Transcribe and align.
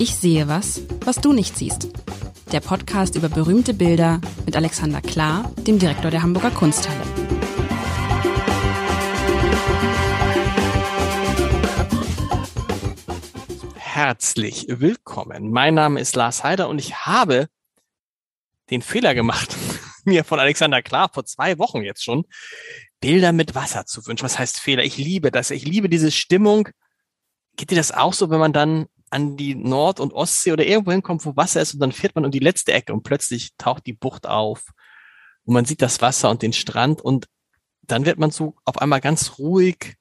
Ich 0.00 0.14
sehe 0.14 0.48
was, 0.48 0.82
was 1.04 1.16
du 1.16 1.32
nicht 1.32 1.56
siehst. 1.56 1.88
Der 2.52 2.60
Podcast 2.60 3.14
über 3.16 3.28
berühmte 3.28 3.74
Bilder 3.74 4.20
mit 4.46 4.56
Alexander 4.56 5.00
Klar, 5.00 5.52
dem 5.66 5.78
Direktor 5.78 6.10
der 6.10 6.22
Hamburger 6.22 6.50
Kunsthalle. 6.50 7.02
Herzlich 13.76 14.66
willkommen. 14.68 15.50
Mein 15.50 15.74
Name 15.74 16.00
ist 16.00 16.14
Lars 16.14 16.44
Heider 16.44 16.68
und 16.68 16.78
ich 16.78 17.06
habe 17.06 17.48
den 18.70 18.82
Fehler 18.82 19.14
gemacht, 19.14 19.56
mir 20.04 20.24
von 20.24 20.38
Alexander 20.38 20.82
Klar 20.82 21.10
vor 21.12 21.24
zwei 21.24 21.58
Wochen 21.58 21.82
jetzt 21.82 22.04
schon 22.04 22.24
Bilder 23.00 23.32
mit 23.32 23.54
Wasser 23.54 23.86
zu 23.86 24.06
wünschen. 24.06 24.24
Was 24.24 24.38
heißt 24.38 24.60
Fehler? 24.60 24.84
Ich 24.84 24.96
liebe 24.96 25.30
das. 25.30 25.50
Ich 25.50 25.64
liebe 25.64 25.88
diese 25.88 26.10
Stimmung. 26.10 26.68
Geht 27.58 27.72
dir 27.72 27.76
das 27.76 27.92
auch 27.92 28.14
so, 28.14 28.30
wenn 28.30 28.38
man 28.38 28.52
dann 28.52 28.86
an 29.10 29.36
die 29.36 29.56
Nord- 29.56 30.00
und 30.00 30.12
Ostsee 30.12 30.52
oder 30.52 30.64
irgendwo 30.64 30.92
hinkommt, 30.92 31.26
wo 31.26 31.36
Wasser 31.36 31.60
ist 31.60 31.74
und 31.74 31.80
dann 31.80 31.92
fährt 31.92 32.14
man 32.14 32.24
um 32.24 32.30
die 32.30 32.38
letzte 32.38 32.72
Ecke 32.72 32.92
und 32.92 33.02
plötzlich 33.02 33.50
taucht 33.58 33.84
die 33.84 33.94
Bucht 33.94 34.26
auf 34.26 34.70
und 35.44 35.54
man 35.54 35.64
sieht 35.64 35.82
das 35.82 36.00
Wasser 36.00 36.30
und 36.30 36.42
den 36.42 36.52
Strand 36.52 37.00
und 37.00 37.26
dann 37.82 38.06
wird 38.06 38.18
man 38.18 38.30
so 38.30 38.54
auf 38.64 38.78
einmal 38.80 39.00
ganz 39.00 39.38
ruhig 39.38 39.96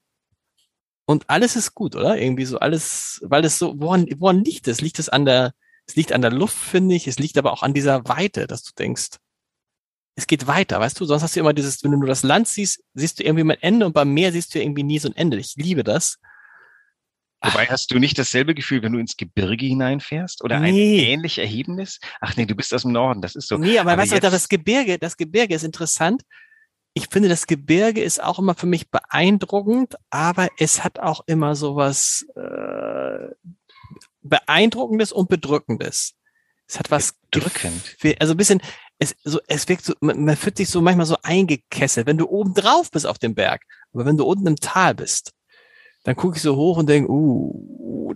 und 1.05 1.29
alles 1.29 1.55
ist 1.55 1.73
gut, 1.73 1.95
oder? 1.95 2.19
Irgendwie 2.19 2.45
so 2.45 2.59
alles, 2.59 3.21
weil 3.23 3.43
es 3.43 3.57
so, 3.57 3.79
woran, 3.79 4.05
woran 4.19 4.43
liegt 4.43 4.67
es? 4.67 4.81
Liegt 4.81 4.99
es 4.99 5.09
an 5.09 5.25
der, 5.25 5.53
es 5.87 5.95
liegt 5.95 6.11
an 6.11 6.21
der 6.21 6.31
Luft, 6.31 6.57
finde 6.57 6.95
ich, 6.95 7.07
es 7.07 7.17
liegt 7.17 7.39
aber 7.39 7.53
auch 7.53 7.63
an 7.63 7.73
dieser 7.73 8.07
Weite, 8.07 8.45
dass 8.45 8.61
du 8.61 8.71
denkst, 8.77 9.17
es 10.15 10.27
geht 10.27 10.47
weiter, 10.47 10.79
weißt 10.79 10.99
du? 10.99 11.05
Sonst 11.05 11.23
hast 11.23 11.35
du 11.35 11.39
immer 11.39 11.53
dieses, 11.53 11.83
wenn 11.83 11.91
du 11.91 11.97
nur 11.97 12.07
das 12.07 12.23
Land 12.23 12.47
siehst, 12.47 12.83
siehst 12.93 13.19
du 13.19 13.23
irgendwie 13.23 13.43
mein 13.43 13.61
Ende 13.61 13.85
und 13.85 13.93
beim 13.93 14.13
Meer 14.13 14.31
siehst 14.31 14.53
du 14.53 14.59
irgendwie 14.59 14.83
nie 14.83 14.99
so 14.99 15.07
ein 15.07 15.15
Ende. 15.15 15.37
Ich 15.37 15.55
liebe 15.55 15.83
das. 15.83 16.17
Wobei 17.43 17.67
hast 17.67 17.91
du 17.91 17.99
nicht 17.99 18.17
dasselbe 18.17 18.55
Gefühl, 18.55 18.81
wenn 18.81 18.93
du 18.93 18.99
ins 18.99 19.15
Gebirge 19.15 19.65
hineinfährst 19.65 20.43
oder 20.43 20.55
ein 20.57 20.73
Nee. 20.73 21.03
ähnlich 21.11 21.37
erhebendes? 21.37 21.99
Ach 22.19 22.35
nee, 22.35 22.45
du 22.47 22.55
bist 22.55 22.73
aus 22.73 22.81
dem 22.81 22.91
Norden, 22.93 23.21
das 23.21 23.35
ist 23.35 23.47
so. 23.47 23.57
Nee, 23.57 23.77
aber, 23.77 23.91
Aber 23.93 24.01
weißt 24.01 24.13
du, 24.13 24.19
das 24.19 24.49
Gebirge, 24.49 24.97
das 24.97 25.17
Gebirge 25.17 25.53
ist 25.53 25.63
interessant. 25.63 26.23
Ich 26.95 27.07
finde, 27.11 27.29
das 27.29 27.45
Gebirge 27.45 28.01
ist 28.01 28.23
auch 28.23 28.39
immer 28.39 28.55
für 28.55 28.65
mich 28.65 28.89
beeindruckend, 28.89 29.93
aber 30.09 30.47
es 30.57 30.83
hat 30.83 30.97
auch 30.97 31.21
immer 31.27 31.53
sowas 31.55 32.25
äh, 32.35 33.27
beeindruckendes 34.21 35.11
und 35.11 35.29
bedrückendes. 35.29 36.15
Es 36.67 36.79
hat 36.79 36.91
was 36.91 37.13
Bedrückend? 37.31 37.83
Gefühl- 37.99 38.15
Also 38.19 38.33
ein 38.33 38.37
bisschen, 38.37 38.61
es 38.99 39.15
so, 39.23 39.39
es 39.47 39.67
wirkt 39.69 39.85
so, 39.85 39.93
man, 40.01 40.25
man 40.25 40.35
fühlt 40.35 40.57
sich 40.57 40.69
so 40.69 40.81
manchmal 40.81 41.05
so 41.05 41.17
eingekesselt, 41.23 42.07
wenn 42.07 42.17
du 42.17 42.27
oben 42.27 42.53
drauf 42.53 42.89
bist 42.91 43.05
auf 43.05 43.19
dem 43.19 43.35
Berg, 43.35 43.61
aber 43.93 44.05
wenn 44.05 44.17
du 44.17 44.25
unten 44.25 44.47
im 44.47 44.55
Tal 44.55 44.95
bist, 44.95 45.33
dann 46.07 46.15
gucke 46.15 46.37
ich 46.37 46.41
so 46.41 46.55
hoch 46.55 46.77
und 46.77 46.87
denke, 46.87 47.11
uh, 47.11 48.13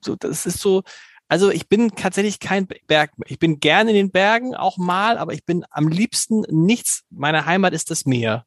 so, 0.00 0.16
das 0.16 0.46
ist 0.46 0.60
so, 0.60 0.82
also 1.28 1.50
ich 1.50 1.68
bin 1.68 1.90
tatsächlich 1.90 2.40
kein 2.40 2.66
Berg. 2.86 3.10
Ich 3.26 3.38
bin 3.38 3.60
gerne 3.60 3.90
in 3.90 3.96
den 3.96 4.10
Bergen 4.10 4.54
auch 4.54 4.78
mal, 4.78 5.18
aber 5.18 5.34
ich 5.34 5.44
bin 5.44 5.62
am 5.68 5.88
liebsten 5.88 6.46
nichts. 6.48 7.02
Meine 7.10 7.44
Heimat 7.44 7.74
ist 7.74 7.90
das 7.90 8.06
Meer. 8.06 8.46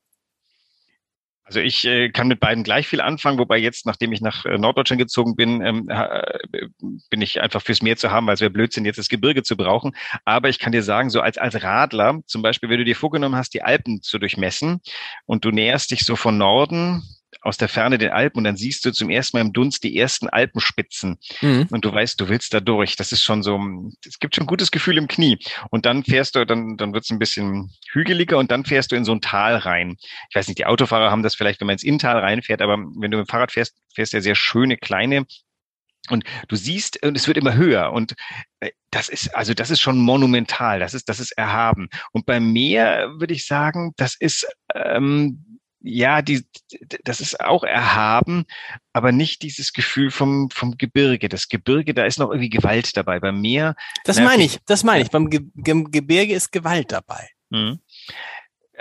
Also 1.44 1.60
ich 1.60 1.86
äh, 1.86 2.10
kann 2.10 2.28
mit 2.28 2.40
beiden 2.40 2.64
gleich 2.64 2.88
viel 2.88 3.00
anfangen, 3.00 3.38
wobei 3.38 3.60
jetzt, 3.60 3.86
nachdem 3.86 4.14
ich 4.14 4.22
nach 4.22 4.46
äh, 4.46 4.58
Norddeutschland 4.58 5.00
gezogen 5.00 5.36
bin, 5.36 5.62
ähm, 5.62 5.88
äh, 5.90 6.68
bin 7.12 7.22
ich 7.22 7.40
einfach 7.40 7.62
fürs 7.62 7.84
Meer 7.84 7.98
zu 7.98 8.10
haben, 8.10 8.26
weil 8.26 8.34
es 8.34 8.42
wäre 8.42 8.50
Blödsinn, 8.50 8.84
jetzt 8.84 8.98
das 8.98 9.10
Gebirge 9.10 9.44
zu 9.44 9.56
brauchen. 9.56 9.96
Aber 10.26 10.50
ich 10.50 10.58
kann 10.58 10.72
dir 10.72 10.82
sagen, 10.82 11.12
so 11.12 11.22
als, 11.22 11.38
als 11.38 11.62
Radler, 11.62 12.22
zum 12.26 12.42
Beispiel, 12.42 12.70
wenn 12.70 12.80
du 12.80 12.84
dir 12.84 12.96
vorgenommen 12.96 13.36
hast, 13.36 13.54
die 13.54 13.62
Alpen 13.62 14.02
zu 14.02 14.18
durchmessen 14.18 14.82
und 15.28 15.46
du 15.46 15.52
näherst 15.52 15.92
dich 15.92 16.04
so 16.04 16.16
von 16.16 16.40
Norden 16.40 17.04
aus 17.42 17.58
der 17.58 17.68
Ferne 17.70 17.98
den 17.98 18.12
Alpen 18.12 18.40
und 18.40 18.44
dann 18.46 18.58
siehst 18.58 18.86
du 18.86 18.92
zum 18.92 19.10
ersten 19.10 19.38
Mal 19.38 19.42
im 19.42 19.54
Dunst 19.54 19.84
die 19.84 19.98
ersten 19.98 20.30
Alpenspitzen 20.30 21.18
Mhm. 21.42 21.68
und 21.72 21.84
du 21.86 21.92
weißt, 21.92 22.20
du 22.20 22.30
willst 22.30 22.54
da 22.54 22.60
durch. 22.60 22.96
Das 22.96 23.12
ist 23.12 23.24
schon 23.24 23.44
so, 23.44 23.60
es 24.06 24.20
gibt 24.20 24.36
schon 24.36 24.44
ein 24.46 24.48
gutes 24.48 24.72
Gefühl 24.72 24.98
im 24.98 25.08
Knie. 25.08 25.38
Und 25.70 25.86
dann 25.86 26.04
fährst 26.04 26.36
du, 26.36 26.46
dann, 26.46 26.78
dann 26.78 26.94
wird 26.94 27.04
es 27.04 27.10
ein 27.10 27.20
bisschen 27.20 27.72
hügeliger 27.92 28.38
und 28.38 28.52
dann 28.52 28.66
fährst 28.66 28.92
du 28.92 28.96
in 28.96 29.06
so 29.06 29.12
ein 29.12 29.22
Tal 29.22 29.56
rein. 29.58 29.98
Ich 30.30 30.36
weiß 30.36 30.48
nicht, 30.48 30.60
die 30.60 30.66
Autofahrer 30.66 31.12
haben 31.12 31.24
das 31.24 31.36
vielleicht, 31.36 31.60
wenn 31.60 31.68
man 31.68 31.74
ins 31.74 31.84
Inntal 31.84 32.18
reinfährt, 32.20 32.62
aber 32.62 32.78
wenn 32.78 33.12
du 33.12 33.18
mit 33.18 33.28
dem 33.28 33.30
Fahrrad 33.30 33.52
fährst, 33.52 33.76
fährst 33.94 34.14
du 34.14 34.18
ja 34.18 34.22
sehr 34.22 34.36
schöne 34.36 34.78
kleine 34.78 35.26
und 36.10 36.24
du 36.48 36.56
siehst, 36.56 37.04
und 37.04 37.18
es 37.18 37.28
wird 37.28 37.38
immer 37.38 37.56
höher. 37.56 37.92
Und 37.92 38.14
äh, 38.62 38.72
das 38.92 39.10
ist, 39.10 39.36
also 39.36 39.54
das 39.54 39.70
ist 39.70 39.82
schon 39.82 39.98
monumental. 39.98 40.80
Das 40.80 40.94
ist, 40.94 41.10
das 41.10 41.20
ist 41.20 41.32
erhaben. 41.32 41.90
Und 42.14 42.26
beim 42.26 42.54
Meer 42.54 43.10
würde 43.18 43.34
ich 43.34 43.46
sagen, 43.46 43.94
das 43.98 44.16
ist, 44.18 44.48
ähm, 44.74 45.44
ja, 45.88 46.22
die, 46.22 46.46
das 47.04 47.22
ist 47.22 47.40
auch 47.40 47.64
erhaben, 47.64 48.46
aber 48.94 49.12
nicht 49.12 49.42
dieses 49.42 49.74
Gefühl 49.74 50.12
vom, 50.12 50.50
vom 50.50 50.78
Gebirge. 50.78 51.30
Das 51.30 51.48
Gebirge, 51.50 51.94
da 51.94 52.06
ist 52.06 52.20
noch 52.20 52.30
irgendwie 52.30 52.50
Gewalt 52.50 52.96
dabei. 52.98 53.20
Beim 53.20 53.42
Meer, 53.42 53.76
Das 54.04 54.20
meine 54.20 54.44
ich, 54.44 54.60
das 54.66 54.84
meine 54.84 55.04
ich. 55.04 55.10
Beim 55.10 55.30
Ge 55.30 55.42
Ge 55.56 55.84
Gebirge 55.90 56.34
ist 56.34 56.52
Gewalt 56.52 56.92
dabei. 56.92 57.30
Mhm. 57.50 57.80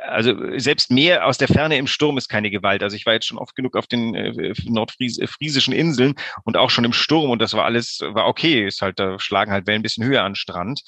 Also 0.03 0.35
selbst 0.59 0.91
Meer 0.91 1.27
aus 1.27 1.39
der 1.39 1.49
Ferne 1.49 1.79
im 1.79 1.87
Sturm 1.87 2.19
ist 2.19 2.29
keine 2.29 2.51
Gewalt. 2.51 2.83
Also 2.83 2.97
ich 2.97 3.07
war 3.07 3.15
jetzt 3.15 3.27
schon 3.27 3.39
oft 3.39 3.55
genug 3.55 3.77
auf 3.77 3.87
den 3.87 4.15
äh, 4.15 4.55
nordfriesischen 4.65 5.73
Inseln 5.73 6.15
und 6.45 6.57
auch 6.57 6.71
schon 6.71 6.85
im 6.85 6.93
Sturm 6.93 7.31
und 7.31 7.41
das 7.41 7.55
war 7.55 7.65
alles, 7.65 8.01
war 8.03 8.27
okay. 8.27 8.67
Ist 8.67 8.83
halt, 8.83 8.99
da 8.99 9.19
schlagen 9.19 9.53
halt 9.53 9.67
Wellen 9.67 9.81
ein 9.81 9.83
bisschen 9.83 10.05
höher 10.05 10.23
an 10.23 10.33
den 10.33 10.37
Strand. 10.37 10.83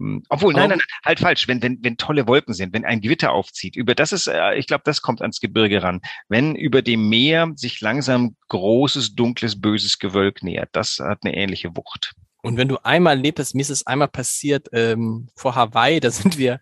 Hm, 0.00 0.22
Obwohl, 0.28 0.54
nein, 0.54 0.70
nein, 0.70 0.78
nein, 0.78 0.86
halt 1.04 1.20
falsch. 1.20 1.48
Wenn, 1.48 1.62
wenn, 1.62 1.78
wenn 1.82 1.96
tolle 1.96 2.26
Wolken 2.26 2.54
sind, 2.54 2.72
wenn 2.72 2.84
ein 2.84 3.00
Gewitter 3.00 3.32
aufzieht, 3.32 3.76
über 3.76 3.94
das 3.94 4.12
ist, 4.12 4.26
äh, 4.26 4.54
ich 4.54 4.66
glaube, 4.66 4.82
das 4.84 5.02
kommt 5.02 5.20
ans 5.20 5.40
Gebirge 5.40 5.82
ran. 5.82 6.00
Wenn 6.28 6.54
über 6.54 6.82
dem 6.82 7.08
Meer 7.08 7.52
sich 7.56 7.80
langsam 7.80 8.36
großes, 8.48 9.14
dunkles, 9.14 9.60
böses 9.60 9.98
Gewölk 9.98 10.42
nähert, 10.42 10.70
das 10.72 10.98
hat 10.98 11.20
eine 11.22 11.34
ähnliche 11.34 11.76
Wucht. 11.76 12.14
Und 12.42 12.56
wenn 12.56 12.68
du 12.68 12.78
einmal 12.82 13.18
lebst, 13.18 13.54
mir 13.54 13.60
ist 13.60 13.70
es 13.70 13.86
einmal 13.86 14.08
passiert 14.08 14.68
ähm, 14.72 15.28
vor 15.36 15.54
Hawaii, 15.54 16.00
da 16.00 16.10
sind 16.10 16.38
wir 16.38 16.60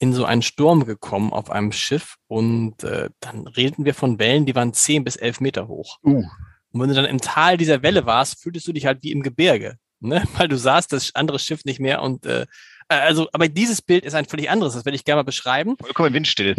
in 0.00 0.14
so 0.14 0.24
einen 0.24 0.42
Sturm 0.42 0.86
gekommen 0.86 1.30
auf 1.32 1.50
einem 1.50 1.72
Schiff 1.72 2.16
und 2.26 2.82
äh, 2.84 3.10
dann 3.20 3.46
redeten 3.46 3.84
wir 3.84 3.94
von 3.94 4.18
Wellen, 4.18 4.46
die 4.46 4.54
waren 4.54 4.72
zehn 4.72 5.04
bis 5.04 5.16
elf 5.16 5.40
Meter 5.40 5.68
hoch. 5.68 5.98
Uh. 6.02 6.24
Und 6.72 6.80
wenn 6.80 6.88
du 6.88 6.94
dann 6.94 7.04
im 7.04 7.20
Tal 7.20 7.58
dieser 7.58 7.82
Welle 7.82 8.06
warst, 8.06 8.42
fühltest 8.42 8.66
du 8.66 8.72
dich 8.72 8.86
halt 8.86 9.02
wie 9.02 9.12
im 9.12 9.22
Gebirge, 9.22 9.76
ne? 10.00 10.24
weil 10.36 10.48
du 10.48 10.56
sahst 10.56 10.94
das 10.94 11.14
andere 11.14 11.38
Schiff 11.38 11.66
nicht 11.66 11.80
mehr 11.80 12.02
und 12.02 12.24
äh, 12.26 12.46
also, 12.88 13.28
aber 13.32 13.48
dieses 13.48 13.82
Bild 13.82 14.04
ist 14.04 14.14
ein 14.14 14.24
völlig 14.24 14.50
anderes, 14.50 14.74
das 14.74 14.84
werde 14.84 14.96
ich 14.96 15.04
gerne 15.04 15.20
mal 15.20 15.24
beschreiben. 15.24 15.76
Vollkommen 15.78 16.12
windstill. 16.12 16.56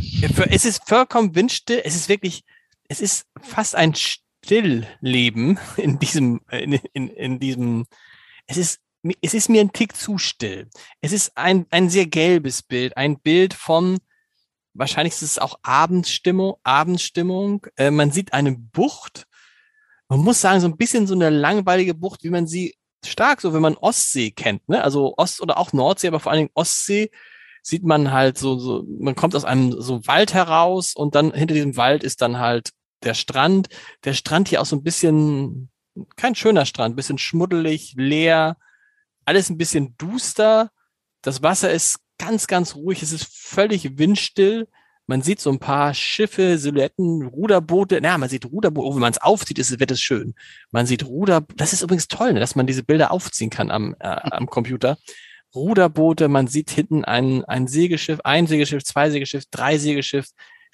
Es 0.50 0.64
ist 0.64 0.88
vollkommen 0.88 1.36
windstill. 1.36 1.82
Es 1.84 1.94
ist 1.94 2.08
wirklich, 2.08 2.44
es 2.88 3.02
ist 3.02 3.26
fast 3.42 3.76
ein 3.76 3.94
Stillleben 3.96 5.60
in 5.76 6.00
diesem, 6.00 6.40
in, 6.50 6.74
in, 6.94 7.10
in 7.10 7.40
diesem, 7.40 7.86
es 8.48 8.56
ist, 8.56 8.80
es 9.22 9.34
ist 9.34 9.50
mir 9.50 9.62
ein 9.62 9.74
Tick 9.74 9.96
zu 9.96 10.18
still. 10.18 10.70
Es 11.02 11.12
ist 11.12 11.38
ein, 11.38 11.66
ein 11.72 11.90
sehr 11.90 12.06
gelbes 12.06 12.62
Bild, 12.62 12.98
ein 12.98 13.20
Bild 13.20 13.54
von, 13.54 13.98
wahrscheinlich 14.74 15.14
ist 15.14 15.24
es 15.24 15.40
auch 15.40 15.60
Abendstimmung, 15.64 16.56
Abendstimmung. 16.64 17.66
Äh, 17.78 17.92
man 17.92 18.12
sieht 18.12 18.34
eine 18.34 18.54
Bucht. 18.54 19.26
Man 20.08 20.20
muss 20.20 20.42
sagen, 20.42 20.60
so 20.60 20.68
ein 20.68 20.78
bisschen 20.78 21.08
so 21.08 21.16
eine 21.16 21.30
langweilige 21.30 21.94
Bucht, 21.94 22.24
wie 22.24 22.30
man 22.30 22.48
sie 22.48 22.76
stark, 23.04 23.42
so 23.42 23.54
wenn 23.54 23.62
man 23.62 23.78
Ostsee 23.78 24.32
kennt, 24.32 24.68
ne? 24.70 24.84
Also 24.84 25.16
Ost- 25.18 25.42
oder 25.42 25.58
auch 25.58 25.74
Nordsee, 25.74 26.08
aber 26.08 26.20
vor 26.20 26.32
allen 26.32 26.40
Dingen 26.40 26.52
Ostsee 26.54 27.10
sieht 27.64 27.84
man 27.84 28.12
halt 28.12 28.38
so, 28.38 28.58
so, 28.60 28.84
man 29.00 29.16
kommt 29.16 29.36
aus 29.36 29.46
einem 29.46 29.80
so 29.82 30.06
Wald 30.08 30.34
heraus 30.34 30.94
und 30.96 31.16
dann 31.16 31.34
hinter 31.34 31.54
diesem 31.54 31.78
Wald 31.78 32.04
ist 32.04 32.22
dann 32.22 32.40
halt 32.40 32.72
der 33.04 33.14
Strand. 33.14 33.70
Der 34.04 34.14
Strand 34.14 34.50
hier 34.50 34.62
auch 34.62 34.66
so 34.66 34.76
ein 34.76 34.84
bisschen, 34.84 35.70
kein 36.16 36.36
schöner 36.36 36.66
Strand, 36.66 36.96
bisschen 36.96 37.18
schmuddelig, 37.18 37.94
leer, 37.98 38.58
alles 39.32 39.50
ein 39.50 39.58
bisschen 39.58 39.96
duster. 39.98 40.72
Das 41.22 41.42
Wasser 41.42 41.72
ist 41.72 42.00
ganz, 42.18 42.48
ganz 42.48 42.76
ruhig. 42.76 43.02
Es 43.02 43.14
ist 43.14 43.34
völlig 43.34 43.98
windstill. 43.98 44.68
Man 45.08 45.22
sieht 45.22 45.40
so 45.40 45.50
ein 45.50 45.60
paar 45.60 45.94
Schiffe, 45.94 46.58
Silhouetten, 46.58 47.26
Ruderboote. 47.28 48.00
Na, 48.02 48.18
man 48.18 48.28
sieht 48.28 48.46
Ruderboote. 48.46 48.88
Oh, 48.88 48.94
wenn 48.94 49.00
man 49.02 49.14
es 49.14 49.22
aufzieht, 49.22 49.58
ist, 49.58 49.80
wird 49.80 49.92
es 49.92 50.02
schön. 50.02 50.36
Man 50.72 50.86
sieht 50.86 51.06
Ruder. 51.06 51.46
Das 51.56 51.72
ist 51.72 51.82
übrigens 51.82 52.10
toll, 52.10 52.34
ne, 52.34 52.42
dass 52.42 52.56
man 52.56 52.68
diese 52.68 52.84
Bilder 52.84 53.12
aufziehen 53.12 53.50
kann 53.50 53.72
am, 53.72 53.96
äh, 54.00 54.08
am 54.08 54.48
Computer. 54.48 54.98
Ruderboote. 55.56 56.28
Man 56.28 56.48
sieht 56.48 56.70
hinten 56.70 57.06
ein, 57.06 57.46
ein 57.46 57.68
Segelschiff, 57.68 58.20
ein 58.26 58.48
Segelschiff, 58.48 58.84
zwei 58.84 59.10
Segelschiff, 59.10 59.46
drei 59.50 59.78
Segelschiff. 59.78 60.28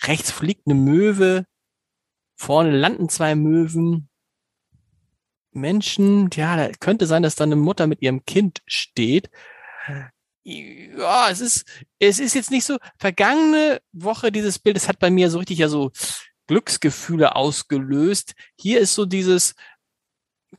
Rechts 0.04 0.31
fliegt 0.31 0.64
eine 0.66 0.76
Möwe. 0.76 1.46
Vorne 2.36 2.72
landen 2.72 3.08
zwei 3.08 3.36
Möwen. 3.36 4.10
Menschen, 5.57 6.30
ja, 6.33 6.56
da 6.56 6.69
könnte 6.80 7.07
sein, 7.07 7.24
dass 7.24 7.36
da 7.36 7.44
eine 7.44 7.56
Mutter 7.56 7.88
mit 7.88 8.01
ihrem 8.01 8.25
Kind 8.25 8.62
steht. 8.65 9.30
Ja, 10.44 11.30
es 11.30 11.42
ist, 11.42 11.65
es 12.00 12.19
ist 12.19 12.33
jetzt 12.33 12.51
nicht 12.51 12.63
so, 12.63 12.77
vergangene 12.98 13.81
Woche 13.92 14.31
dieses 14.31 14.59
Bild, 14.59 14.77
es 14.77 14.88
hat 14.88 15.00
bei 15.00 15.09
mir 15.09 15.30
so 15.30 15.39
richtig 15.39 15.57
ja 15.57 15.68
so 15.68 15.92
Glücksgefühle 16.48 17.36
ausgelöst. 17.36 18.33
Hier 18.56 18.80
ist 18.80 18.95
so 18.95 19.06
dieses, 19.06 19.56